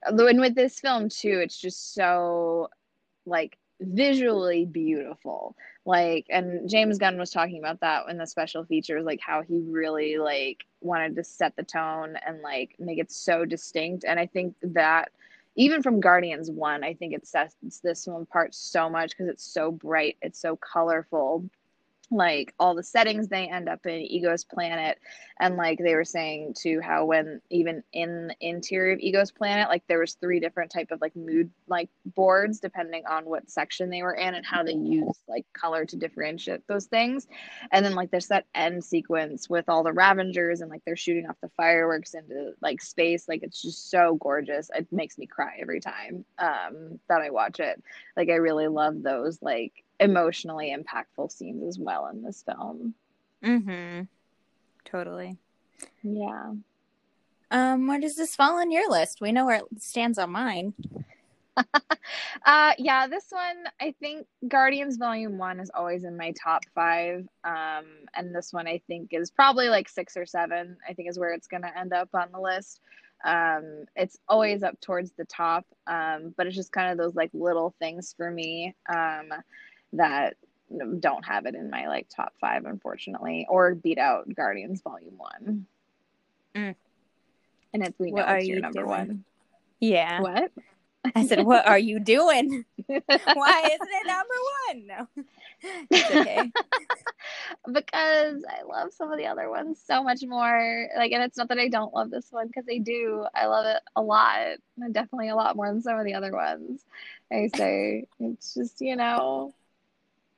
and 0.04 0.40
with 0.40 0.56
this 0.56 0.80
film 0.80 1.10
too, 1.10 1.40
it's 1.44 1.58
just 1.60 1.94
so 1.94 2.70
like 3.26 3.58
visually 3.82 4.66
beautiful. 4.66 5.56
Like 5.86 6.26
and 6.30 6.68
james 6.70 6.98
gunn 6.98 7.18
was 7.20 7.30
talking 7.30 7.60
about 7.60 7.82
that 7.82 8.10
in 8.10 8.18
the 8.18 8.26
special 8.26 8.66
features 8.66 9.06
like 9.06 9.20
how 9.22 9.44
he 9.44 9.60
really 9.60 10.18
like 10.18 10.66
wanted 10.82 11.16
to 11.16 11.24
set 11.24 11.56
the 11.56 11.64
tone 11.64 12.18
and 12.26 12.42
like 12.42 12.76
make 12.80 12.98
it 12.98 13.12
so 13.12 13.46
distinct. 13.46 14.04
And 14.04 14.20
i 14.20 14.26
think 14.26 14.56
that 14.64 15.12
even 15.56 15.82
from 15.84 16.00
guardians 16.00 16.50
1 16.52 16.84
i 16.84 16.94
think 16.94 17.14
it 17.14 17.28
sets 17.28 17.56
this 17.84 18.08
one 18.08 18.24
apart 18.24 18.54
so 18.56 18.90
much 18.90 19.12
because 19.12 19.28
it's 19.28 19.44
so 19.44 19.72
bright 19.72 20.18
it's 20.22 20.40
so 20.40 20.56
colorful 20.56 21.48
like 22.12 22.54
all 22.60 22.76
the 22.76 22.84
settings 22.84 23.28
they 23.28 23.48
end 23.48 23.68
up 23.68 23.86
in 23.86 24.02
ego's 24.02 24.44
planet 24.44 25.00
and 25.40 25.58
like 25.58 25.80
they 25.80 25.96
were 25.96 26.04
saying 26.06 26.54
too 26.58 26.80
how 26.82 27.06
when 27.06 27.42
even 27.50 27.84
in 27.94 28.28
the 28.28 28.36
interior 28.42 28.94
of 28.94 29.00
ego's 29.00 29.32
planet 29.32 29.70
like 29.70 29.84
there 29.88 30.00
was 30.00 30.14
three 30.16 30.40
different 30.40 30.72
type 30.72 30.92
of 30.92 31.02
like 31.02 31.16
mood 31.16 31.50
like 31.68 31.90
boards 32.16 32.60
depending 32.60 33.04
on 33.08 33.26
what 33.26 33.50
section 33.50 33.90
they 33.90 34.04
were 34.04 34.14
in 34.14 34.36
and 34.36 34.46
how 34.46 34.64
they 34.64 34.74
use 34.74 35.20
like 35.28 35.46
color 35.54 35.86
to 35.86 35.96
differentiate 35.96 36.68
those 36.68 36.86
things. 36.86 37.28
And 37.72 37.86
then 37.86 37.96
like 37.96 38.12
there's 38.12 38.28
that 38.28 38.46
end 38.54 38.84
sequence 38.84 39.50
with 39.50 39.70
all 39.70 39.84
the 39.84 39.94
Ravagers 39.94 40.62
and 40.62 40.70
like 40.70 40.82
they're 40.86 40.96
shooting 40.96 41.28
off 41.28 41.38
the 41.42 41.50
fireworks 41.58 42.14
into 42.14 42.54
like 42.62 42.82
space. 42.82 43.28
Like 43.28 43.44
it's 43.44 43.62
just 43.62 43.90
so 43.90 44.18
gorgeous. 44.22 44.70
It 44.76 44.88
makes 44.92 45.18
me 45.18 45.26
cry 45.26 45.58
every 45.62 45.80
time 45.80 46.26
um 46.38 47.00
that 47.10 47.22
i 47.22 47.30
watch 47.30 47.60
it. 47.60 47.82
Like 48.16 48.30
i 48.30 48.36
really 48.36 48.68
love 48.68 49.02
those 49.02 49.42
like 49.42 49.85
emotionally 50.00 50.76
impactful 50.76 51.32
scenes 51.32 51.64
as 51.64 51.80
well 51.80 52.08
in 52.08 52.24
this 52.24 52.44
film 52.44 52.94
mm-hmm. 53.44 54.04
Totally. 54.86 55.38
yeah 56.04 56.52
Um, 57.52 57.88
where 57.88 58.00
does 58.00 58.16
this 58.16 58.36
fall 58.36 58.60
on 58.60 58.72
your 58.72 58.90
list? 58.90 59.22
We 59.22 59.32
know 59.32 59.46
where 59.46 59.58
it 59.58 59.82
stands 59.82 60.18
on 60.18 60.32
mine. 60.32 60.74
Uh, 62.46 62.74
yeah, 62.78 63.08
this 63.08 63.26
one 63.30 63.66
I 63.82 63.96
think 64.00 64.28
Guardians 64.48 64.98
Volume 64.98 65.38
One 65.40 65.60
is 65.60 65.72
always 65.74 66.04
in 66.04 66.16
my 66.16 66.32
top 66.32 66.64
five. 66.76 67.28
Um, 67.44 67.86
and 68.14 68.36
this 68.36 68.54
one 68.54 68.68
I 68.68 68.82
think 68.88 69.10
is 69.14 69.32
probably 69.32 69.68
like 69.70 69.90
six 69.90 70.16
or 70.16 70.26
seven. 70.28 70.78
I 70.88 70.94
think 70.94 71.10
is 71.10 71.18
where 71.18 71.34
it's 71.34 71.48
gonna 71.48 71.72
end 71.76 71.92
up 71.92 72.10
on 72.14 72.28
the 72.32 72.40
list. 72.40 72.82
Um, 73.24 73.86
it's 73.96 74.20
always 74.28 74.62
up 74.62 74.80
towards 74.80 75.12
the 75.14 75.26
top. 75.26 75.66
Um, 75.88 76.34
but 76.38 76.46
it's 76.46 76.56
just 76.56 76.72
kind 76.72 76.92
of 76.92 76.98
those 77.00 77.16
like 77.16 77.32
little 77.34 77.74
things 77.80 78.14
for 78.16 78.30
me. 78.30 78.76
Um, 78.88 79.30
that 79.98 80.38
don't 81.00 81.26
have 81.26 81.46
it 81.46 81.56
in 81.56 81.70
my 81.70 81.88
like 81.88 82.08
top 82.14 82.34
five, 82.42 82.66
unfortunately, 82.66 83.46
or 83.50 83.76
beat 83.76 83.98
out 83.98 84.34
Guardians 84.34 84.82
Volume 84.82 85.18
One. 85.18 85.66
Mm. 86.56 86.76
And 87.74 87.84
it's 87.84 88.00
we 88.00 88.12
know 88.12 88.22
What 88.24 88.30
are 88.30 88.38
it's 88.38 88.48
your 88.48 88.58
you 88.58 88.62
number 88.62 88.80
doing? 88.82 88.90
one. 88.90 89.24
Yeah. 89.80 90.22
What? 90.22 90.52
I 91.14 91.28
said, 91.28 91.46
what 91.46 91.68
are 91.68 91.78
you 91.78 92.00
doing? 92.00 92.66
Why 92.88 92.98
isn't 93.00 93.90
it 93.92 94.08
number 94.08 94.34
one? 94.68 94.88
No. 94.88 95.24
It's 95.90 96.12
okay. 96.16 96.52
because 97.72 98.44
I 98.48 98.62
love 98.68 98.94
some 98.94 99.12
of 99.12 99.18
the 99.18 99.26
other 99.26 99.50
ones 99.50 99.82
so 99.84 100.04
much 100.04 100.22
more. 100.24 100.90
Like, 100.96 101.12
and 101.12 101.24
it's 101.24 101.38
not 101.38 101.50
that 101.50 101.58
I 101.58 101.70
don't 101.70 101.94
love 101.94 102.12
this 102.12 102.28
one 102.30 102.48
because 102.48 102.66
I 102.72 102.78
do. 102.78 103.26
I 103.34 103.48
love 103.48 103.66
it 103.66 103.82
a 103.96 104.02
lot, 104.02 104.58
definitely 104.92 105.30
a 105.30 105.36
lot 105.36 105.56
more 105.56 105.68
than 105.68 105.82
some 105.82 105.98
of 105.98 106.06
the 106.06 106.14
other 106.14 106.32
ones. 106.32 106.82
I 107.32 107.50
say 107.56 108.06
it's 108.20 108.54
just 108.54 108.80
you 108.82 108.96
know, 108.96 109.54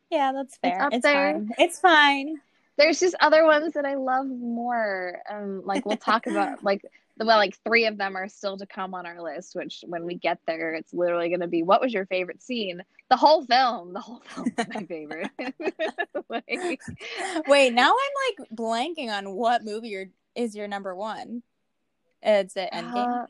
Yeah, 0.10 0.32
that's 0.32 0.58
fair. 0.58 0.90
It's, 0.92 1.04
there. 1.04 1.34
fine. 1.34 1.52
It's 1.58 1.80
fine. 1.80 2.42
there's 2.78 3.00
just 3.00 3.16
other 3.20 3.44
ones 3.46 3.74
that 3.74 3.86
I 3.86 3.96
love 3.96 4.28
more. 4.28 5.20
Um, 5.30 5.62
like 5.66 5.86
we'll 5.86 5.98
talk 5.98 6.28
about 6.28 6.64
like. 6.64 6.86
Well, 7.20 7.40
like 7.40 7.58
three 7.64 7.88
of 7.88 7.98
them 7.98 8.16
are 8.16 8.28
still 8.28 8.58
to 8.58 8.68
come 8.68 8.94
on 8.94 9.08
our 9.08 9.20
list, 9.20 9.56
which 9.56 9.84
when 9.88 10.04
we 10.04 10.14
get 10.14 10.38
there, 10.46 10.76
it's 10.76 10.94
literally 10.94 11.30
going 11.30 11.40
to 11.40 11.48
be 11.48 11.64
what 11.64 11.82
was 11.82 11.92
your 11.92 12.06
favorite 12.06 12.44
scene? 12.44 12.84
The 13.10 13.18
whole 13.18 13.44
film. 13.44 13.94
The 13.94 14.00
whole 14.00 14.22
film 14.28 14.54
is 14.56 14.68
my 14.72 14.84
favorite. 14.88 15.32
like, 16.30 16.80
Wait, 17.48 17.74
now 17.74 17.92
I'm 17.92 18.38
like 18.40 18.50
blanking 18.52 19.10
on 19.10 19.32
what 19.32 19.66
movie 19.66 19.88
your 19.88 20.06
is 20.36 20.56
your 20.56 20.68
number 20.68 20.94
one. 20.96 21.42
It's 22.22 22.56
it 22.56 22.70
Endgame. 22.72 23.24
Uh, 23.24 23.26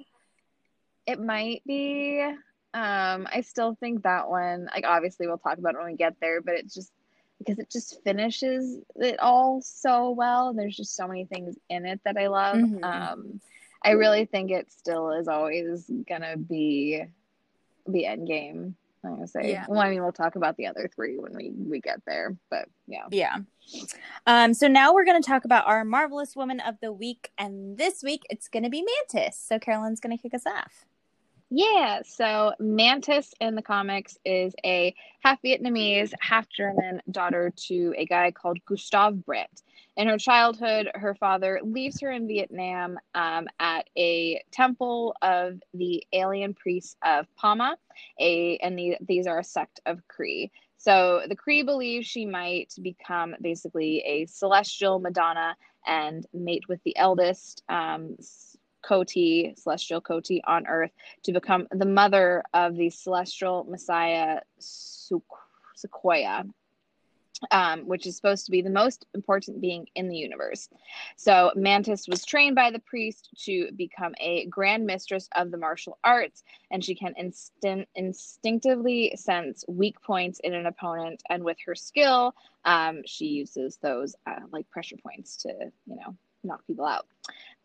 it 1.06 1.22
might 1.22 1.62
be. 1.66 2.30
Um, 2.74 3.28
I 3.32 3.42
still 3.42 3.76
think 3.80 4.04
that 4.04 4.30
one, 4.30 4.70
like 4.74 4.86
obviously 4.86 5.28
we'll 5.28 5.38
talk 5.38 5.58
about 5.58 5.74
it 5.74 5.78
when 5.78 5.88
we 5.88 5.96
get 5.96 6.16
there, 6.22 6.42
but 6.42 6.56
it's 6.56 6.74
just 6.74 6.92
because 7.40 7.60
it 7.60 7.70
just 7.70 8.04
finishes 8.04 8.80
it 8.96 9.20
all 9.20 9.62
so 9.62 10.12
well. 10.12 10.54
There's 10.54 10.76
just 10.76 10.96
so 10.96 11.08
many 11.08 11.26
things 11.26 11.56
in 11.70 11.86
it 11.86 12.02
that 12.04 12.18
I 12.18 12.28
love. 12.28 12.58
Mhm. 12.58 12.84
Um, 12.84 13.42
I 13.84 13.92
really 13.92 14.26
think 14.26 14.52
it 14.52 14.72
still 14.72 15.12
is 15.12 15.28
always 15.28 15.90
gonna 16.08 16.36
be 16.38 17.04
the 17.86 18.06
end 18.06 18.28
game. 18.28 18.76
I'm 19.04 19.16
gonna 19.16 19.28
say. 19.28 19.52
Yeah. 19.52 19.66
Well, 19.70 19.80
I 19.80 19.90
mean, 19.90 20.02
we'll 20.02 20.12
talk 20.12 20.36
about 20.36 20.58
the 20.58 20.68
other 20.68 20.90
three 20.94 21.18
when 21.18 21.34
we 21.34 21.52
we 21.52 21.80
get 21.80 22.02
there, 22.06 22.36
but 22.50 22.68
yeah. 22.88 23.06
Yeah. 23.12 23.38
Um, 24.26 24.54
so 24.54 24.68
now 24.68 24.94
we're 24.94 25.06
to 25.22 25.28
talk 25.28 25.46
about 25.46 25.68
our 25.68 25.86
marvelous 25.86 26.36
woman 26.36 26.60
of 26.60 26.80
the 26.82 26.92
week, 26.92 27.32
and 27.38 27.78
this 27.78 28.04
week 28.04 28.24
it's 28.30 28.50
to 28.64 28.70
be 28.70 28.84
Mantis. 28.84 29.38
So 29.38 29.60
Carolyn's 29.60 30.00
to 30.18 30.22
kick 30.22 30.34
us 30.34 30.46
off. 30.46 30.86
Yeah, 31.50 32.02
so 32.06 32.54
Mantis 32.60 33.34
in 33.40 33.56
the 33.56 33.62
comics 33.62 34.18
is 34.26 34.54
a 34.66 34.94
half 35.22 35.42
Vietnamese, 35.42 36.12
half 36.20 36.50
German 36.50 37.02
daughter 37.10 37.54
to 37.68 37.94
a 37.98 38.06
guy 38.06 38.32
called 38.32 38.60
Gustav 38.66 39.26
Britt. 39.26 39.62
In 39.96 40.10
her 40.10 40.18
childhood, 40.18 40.90
her 40.94 41.16
father 41.16 41.62
leaves 41.64 42.02
her 42.02 42.12
in 42.12 42.28
Vietnam 42.28 43.00
um, 43.16 43.48
at 43.62 43.90
a 43.98 44.44
temple 44.52 45.16
of 45.22 45.62
the 45.74 46.04
alien 46.12 46.54
priests 46.54 46.98
of 47.04 47.34
Pama, 47.38 47.78
a 48.20 48.58
and 48.58 48.78
the, 48.78 48.98
these 49.08 49.26
are 49.26 49.40
a 49.40 49.44
sect 49.44 49.80
of 49.86 50.02
Kree. 50.08 50.52
So 50.76 51.22
the 51.30 51.36
Kree 51.36 51.66
believe 51.66 52.04
she 52.04 52.26
might 52.26 52.74
become 52.82 53.36
basically 53.42 54.04
a 54.06 54.26
celestial 54.26 55.00
Madonna 55.00 55.56
and 55.88 56.26
mate 56.34 56.68
with 56.68 56.84
the 56.84 56.96
eldest 56.98 57.64
um, 57.70 58.18
Koti, 58.88 59.54
celestial 59.58 60.00
Koti 60.00 60.41
on 60.45 60.65
earth 60.67 60.91
to 61.23 61.34
become 61.34 61.67
the 61.71 61.86
mother 61.86 62.43
of 62.54 62.78
the 62.78 62.89
celestial 62.89 63.65
Messiah 63.69 64.39
Sequoia, 65.76 66.45
um, 67.52 67.82
which 67.82 68.08
is 68.08 68.15
supposed 68.15 68.45
to 68.45 68.52
be 68.52 68.62
the 68.62 68.69
most 68.69 69.06
important 69.13 69.60
being 69.60 69.88
in 69.95 70.08
the 70.08 70.15
universe. 70.15 70.69
So 71.17 71.52
Mantis 71.56 72.08
was 72.08 72.23
trained 72.26 72.56
by 72.56 72.71
the 72.71 72.80
priest 72.80 73.30
to 73.45 73.69
become 73.76 74.15
a 74.19 74.45
grand 74.45 74.86
mistress 74.86 75.28
of 75.36 75.52
the 75.52 75.58
martial 75.58 75.97
arts, 76.04 76.43
and 76.71 76.84
she 76.84 76.95
can 76.95 77.13
instant 77.15 77.89
instinctively 77.95 79.13
sense 79.17 79.65
weak 79.67 80.02
points 80.02 80.39
in 80.43 80.54
an 80.54 80.65
opponent. 80.65 81.21
And 81.30 81.43
with 81.43 81.58
her 81.65 81.76
skill, 81.76 82.34
um, 82.63 83.02
she 83.06 83.26
uses 83.26 83.78
those 83.82 84.15
uh, 84.26 84.39
like 84.52 84.69
pressure 84.69 84.97
points 84.97 85.38
to, 85.43 85.50
you 85.86 85.95
know, 85.97 86.15
knock 86.48 86.66
people 86.66 86.86
out. 86.86 87.06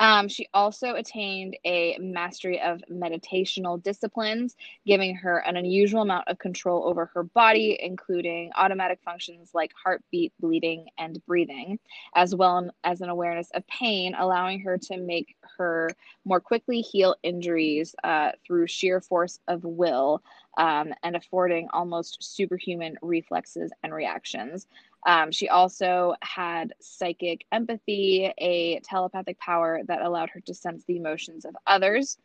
Um, 0.01 0.27
she 0.27 0.49
also 0.53 0.95
attained 0.95 1.57
a 1.65 1.97
mastery 2.01 2.61
of 2.61 2.83
meditational 2.91 3.81
disciplines, 3.81 4.57
giving 4.85 5.15
her 5.15 5.39
an 5.39 5.57
unusual 5.57 6.03
amount 6.03 6.27
of 6.27 6.39
control 6.39 6.89
over 6.89 7.07
her 7.15 7.23
body, 7.23 7.79
including 7.81 8.51
automatic 8.57 8.99
functions 9.05 9.51
like 9.55 9.71
heartbeat, 9.81 10.33
bleeding, 10.41 10.87
and 10.99 11.25
breathing, 11.27 11.79
as 12.17 12.35
well 12.35 12.69
as 12.83 13.01
an 13.01 13.11
awareness 13.11 13.51
of 13.55 13.65
pain, 13.69 14.15
allowing 14.19 14.61
her 14.61 14.77
to 14.77 14.97
make 14.97 15.37
her 15.57 15.89
more 16.25 16.41
quickly 16.41 16.81
heal 16.81 17.15
injuries 17.23 17.95
uh, 18.03 18.33
through 18.45 18.67
sheer 18.67 19.01
force 19.01 19.39
of 19.47 19.63
will 19.63 20.21
um, 20.59 20.93
and 21.03 21.17
affording 21.17 21.69
almost 21.73 22.19
superhuman 22.21 22.97
reflexes 23.03 23.71
and 23.83 23.95
reactions. 23.95 24.67
Um, 25.05 25.33
she 25.33 25.49
also 25.49 26.15
had 26.23 26.75
psychic 26.81 27.45
empathy, 27.51 28.33
a 28.39 28.81
telepathic 28.81 29.39
power 29.39 29.81
that 29.87 30.03
allowed 30.03 30.31
her 30.31 30.41
to 30.41 30.55
sense 30.55 30.85
the 30.85 30.97
emotions 30.97 31.45
of 31.45 31.57
others. 31.67 32.19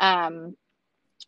Um, 0.00 0.56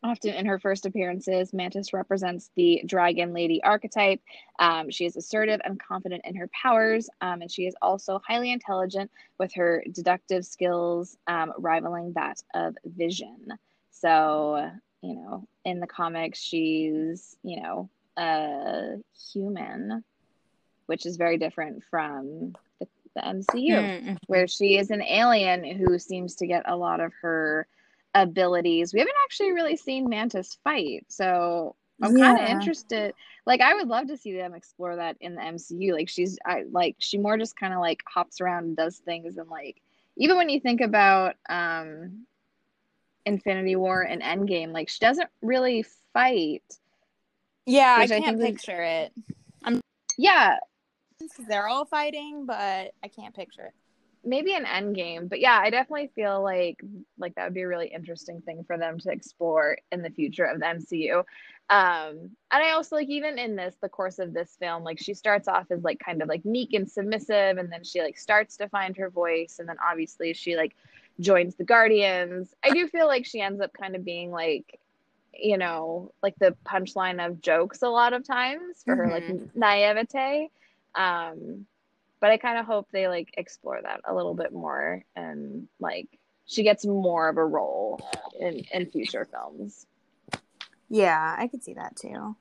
often 0.03 0.35
in 0.35 0.47
her 0.47 0.59
first 0.59 0.85
appearances, 0.85 1.53
Mantis 1.53 1.93
represents 1.93 2.51
the 2.57 2.83
dragon 2.87 3.33
lady 3.33 3.63
archetype. 3.63 4.21
Um, 4.59 4.91
she 4.91 5.05
is 5.05 5.17
assertive 5.17 5.61
and 5.65 5.81
confident 5.81 6.23
in 6.25 6.37
her 6.37 6.49
powers, 6.49 7.09
um, 7.21 7.41
and 7.41 7.51
she 7.51 7.67
is 7.67 7.75
also 7.81 8.21
highly 8.27 8.53
intelligent 8.53 9.11
with 9.39 9.55
her 9.55 9.83
deductive 9.93 10.45
skills 10.45 11.17
um, 11.27 11.53
rivaling 11.59 12.13
that 12.15 12.43
of 12.55 12.77
vision. 12.85 13.53
So, 13.91 14.71
you 15.03 15.15
know, 15.15 15.49
in 15.65 15.81
the 15.81 15.87
comics, 15.87 16.41
she's, 16.41 17.37
you 17.43 17.63
know, 17.63 17.89
a 18.19 18.97
human 19.33 20.05
which 20.87 21.07
is 21.07 21.17
very 21.17 21.39
different 21.39 21.83
from 21.91 22.55
the, 22.81 22.87
the 23.15 23.23
MCU, 23.23 23.71
mm-hmm. 23.71 24.15
where 24.27 24.47
she 24.47 24.79
is 24.79 24.91
an 24.91 25.03
alien 25.03 25.65
who 25.65 25.99
seems 25.99 26.35
to 26.37 26.47
get 26.47 26.63
a 26.67 26.77
lot 26.77 27.01
of 27.01 27.13
her 27.23 27.67
abilities. 28.15 28.93
We 28.93 29.01
haven't 29.01 29.15
actually 29.25 29.53
really 29.53 29.77
seen 29.77 30.09
Mantis 30.09 30.59
fight, 30.65 31.05
so 31.09 31.77
I'm 32.03 32.17
yeah. 32.17 32.35
kind 32.35 32.45
of 32.45 32.49
interested. 32.49 33.15
Like, 33.47 33.61
I 33.61 33.75
would 33.75 33.89
love 33.89 34.09
to 34.09 34.17
see 34.17 34.35
them 34.35 34.55
explore 34.55 34.97
that 34.97 35.17
in 35.21 35.35
the 35.35 35.43
MCU. 35.43 35.93
Like, 35.93 36.09
she's 36.09 36.39
I 36.45 36.65
like 36.71 36.97
she 36.99 37.19
more 37.19 37.39
just 37.39 37.57
kind 37.57 37.73
of 37.73 37.81
like 37.81 38.03
hops 38.07 38.41
around 38.41 38.65
and 38.65 38.77
does 38.77 38.99
things, 38.99 39.37
and 39.37 39.49
like 39.49 39.81
even 40.17 40.37
when 40.37 40.49
you 40.49 40.61
think 40.61 40.81
about 40.81 41.37
um 41.49 42.27
Infinity 43.25 43.77
War 43.77 44.03
and 44.03 44.23
Endgame, 44.23 44.73
like 44.73 44.89
she 44.89 45.01
doesn't 45.01 45.29
really 45.43 45.85
fight. 46.13 46.63
Yeah, 47.67 47.97
I 47.99 48.07
can't 48.07 48.41
I 48.41 48.47
picture 48.47 48.83
it. 48.83 49.13
I'm 49.65 49.81
yeah, 50.17 50.59
because 51.19 51.47
they're 51.47 51.69
all 51.69 51.85
fighting, 51.85 52.47
but 52.47 52.93
I 53.03 53.09
can't 53.15 53.35
picture 53.35 53.67
it. 53.67 53.75
Maybe 54.25 54.55
an 54.55 54.67
end 54.67 54.97
game, 54.97 55.29
but 55.29 55.39
yeah, 55.39 55.61
I 55.63 55.71
definitely 55.71 56.11
feel 56.15 56.43
like 56.43 56.83
like 57.17 57.37
that 57.37 57.45
would 57.45 57.55
be 57.55 57.63
a 57.63 57.69
really 57.69 57.87
interesting 57.87 58.41
thing 58.41 58.65
for 58.65 58.77
them 58.77 58.99
to 58.99 59.11
explore 59.11 59.79
in 59.93 60.03
the 60.03 60.11
future 60.11 60.45
of 60.45 60.59
the 60.59 60.67
MCU. 60.67 61.19
Um, 61.69 62.31
and 62.51 62.63
I 62.63 62.71
also 62.71 62.97
like 62.97 63.09
even 63.09 63.39
in 63.39 63.55
this 63.55 63.77
the 63.81 63.89
course 63.89 64.19
of 64.19 64.35
this 64.35 64.57
film, 64.59 64.83
like 64.83 64.99
she 64.99 65.15
starts 65.15 65.47
off 65.47 65.67
as 65.71 65.85
like 65.85 66.01
kind 66.01 66.23
of 66.23 66.29
like 66.29 66.45
meek 66.45 66.73
and 66.73 66.91
submissive, 66.91 67.59
and 67.59 67.71
then 67.71 67.85
she 67.85 68.01
like 68.01 68.19
starts 68.19 68.57
to 68.57 68.69
find 68.69 68.97
her 68.97 69.11
voice, 69.11 69.59
and 69.61 69.69
then 69.69 69.77
obviously 69.85 70.35
she 70.35 70.57
like 70.57 70.75
joins 71.21 71.55
the 71.55 71.65
Guardians. 71.65 72.53
I 72.65 72.71
do 72.71 72.89
feel 72.89 73.07
like 73.07 73.27
she 73.27 73.41
ends 73.41 73.61
up 73.61 73.73
kind 73.75 73.95
of 73.95 74.05
being 74.05 74.33
like 74.33 74.81
you 75.39 75.59
know, 75.59 76.13
like 76.23 76.35
the 76.39 76.57
punchline 76.65 77.25
of 77.25 77.43
jokes 77.43 77.83
a 77.83 77.89
lot 77.89 78.13
of 78.13 78.27
times 78.27 78.83
for 78.85 78.97
mm-hmm. 78.97 79.05
her 79.05 79.15
like 79.15 79.25
mm-hmm. 79.25 79.59
naivete. 79.59 80.51
Um, 80.97 81.67
but 82.21 82.31
I 82.31 82.39
kind 82.39 82.59
of 82.59 82.67
hope 82.67 82.89
they 82.91 83.09
like 83.09 83.35
explore 83.37 83.81
that 83.83 84.01
a 84.05 84.15
little 84.15 84.35
bit 84.35 84.53
more 84.53 85.05
and 85.15 85.69
like 85.79 86.09
she 86.47 86.63
gets 86.63 86.87
more 86.87 87.29
of 87.29 87.37
a 87.37 87.45
role 87.45 88.01
in 88.41 88.65
in 88.73 88.91
future 88.91 89.27
films. 89.31 89.87
Yeah, 90.89 91.35
I 91.37 91.49
could 91.49 91.63
see 91.63 91.75
that 91.75 91.97
too. 91.97 92.37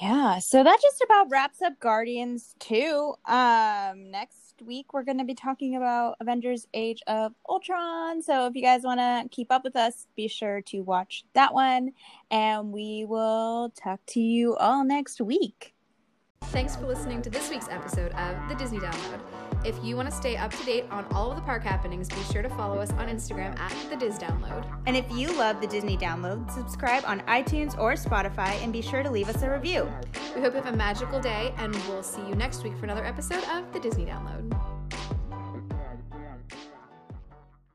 Yeah, 0.00 0.40
so 0.40 0.62
that 0.62 0.78
just 0.82 1.02
about 1.02 1.30
wraps 1.30 1.62
up 1.62 1.78
Guardians 1.80 2.54
2. 2.60 3.14
Um 3.26 4.10
next 4.10 4.62
week 4.64 4.92
we're 4.92 5.04
going 5.04 5.18
to 5.18 5.24
be 5.24 5.34
talking 5.34 5.76
about 5.76 6.16
Avengers 6.20 6.66
Age 6.72 7.02
of 7.06 7.34
Ultron. 7.48 8.22
So 8.22 8.46
if 8.46 8.54
you 8.54 8.62
guys 8.62 8.82
want 8.82 9.00
to 9.00 9.28
keep 9.30 9.52
up 9.52 9.64
with 9.64 9.76
us, 9.76 10.06
be 10.16 10.28
sure 10.28 10.62
to 10.62 10.80
watch 10.80 11.24
that 11.34 11.52
one 11.52 11.92
and 12.30 12.72
we 12.72 13.04
will 13.06 13.70
talk 13.70 14.00
to 14.08 14.20
you 14.20 14.56
all 14.56 14.82
next 14.82 15.20
week. 15.20 15.75
Thanks 16.44 16.76
for 16.76 16.86
listening 16.86 17.22
to 17.22 17.30
this 17.30 17.50
week's 17.50 17.68
episode 17.68 18.12
of 18.12 18.48
the 18.48 18.54
Disney 18.54 18.78
Download. 18.78 19.20
If 19.64 19.82
you 19.82 19.96
want 19.96 20.08
to 20.08 20.14
stay 20.14 20.36
up 20.36 20.52
to 20.52 20.64
date 20.64 20.84
on 20.90 21.04
all 21.12 21.30
of 21.30 21.36
the 21.36 21.42
park 21.42 21.62
happenings, 21.62 22.08
be 22.08 22.22
sure 22.32 22.42
to 22.42 22.48
follow 22.48 22.78
us 22.78 22.90
on 22.92 23.08
Instagram 23.08 23.58
at 23.58 23.74
the 23.90 23.96
Diz 23.96 24.18
Download. 24.18 24.64
And 24.86 24.96
if 24.96 25.10
you 25.10 25.36
love 25.36 25.60
the 25.60 25.66
Disney 25.66 25.96
Download, 25.96 26.48
subscribe 26.50 27.02
on 27.06 27.20
iTunes 27.22 27.76
or 27.78 27.94
Spotify 27.94 28.62
and 28.62 28.72
be 28.72 28.80
sure 28.80 29.02
to 29.02 29.10
leave 29.10 29.28
us 29.28 29.42
a 29.42 29.50
review. 29.50 29.90
We 30.34 30.40
hope 30.40 30.54
you 30.54 30.62
have 30.62 30.72
a 30.72 30.76
magical 30.76 31.20
day, 31.20 31.52
and 31.58 31.74
we'll 31.88 32.02
see 32.02 32.22
you 32.28 32.34
next 32.34 32.62
week 32.62 32.76
for 32.76 32.84
another 32.84 33.04
episode 33.04 33.42
of 33.52 33.72
the 33.72 33.80
Disney 33.80 34.06
Download. 34.06 34.75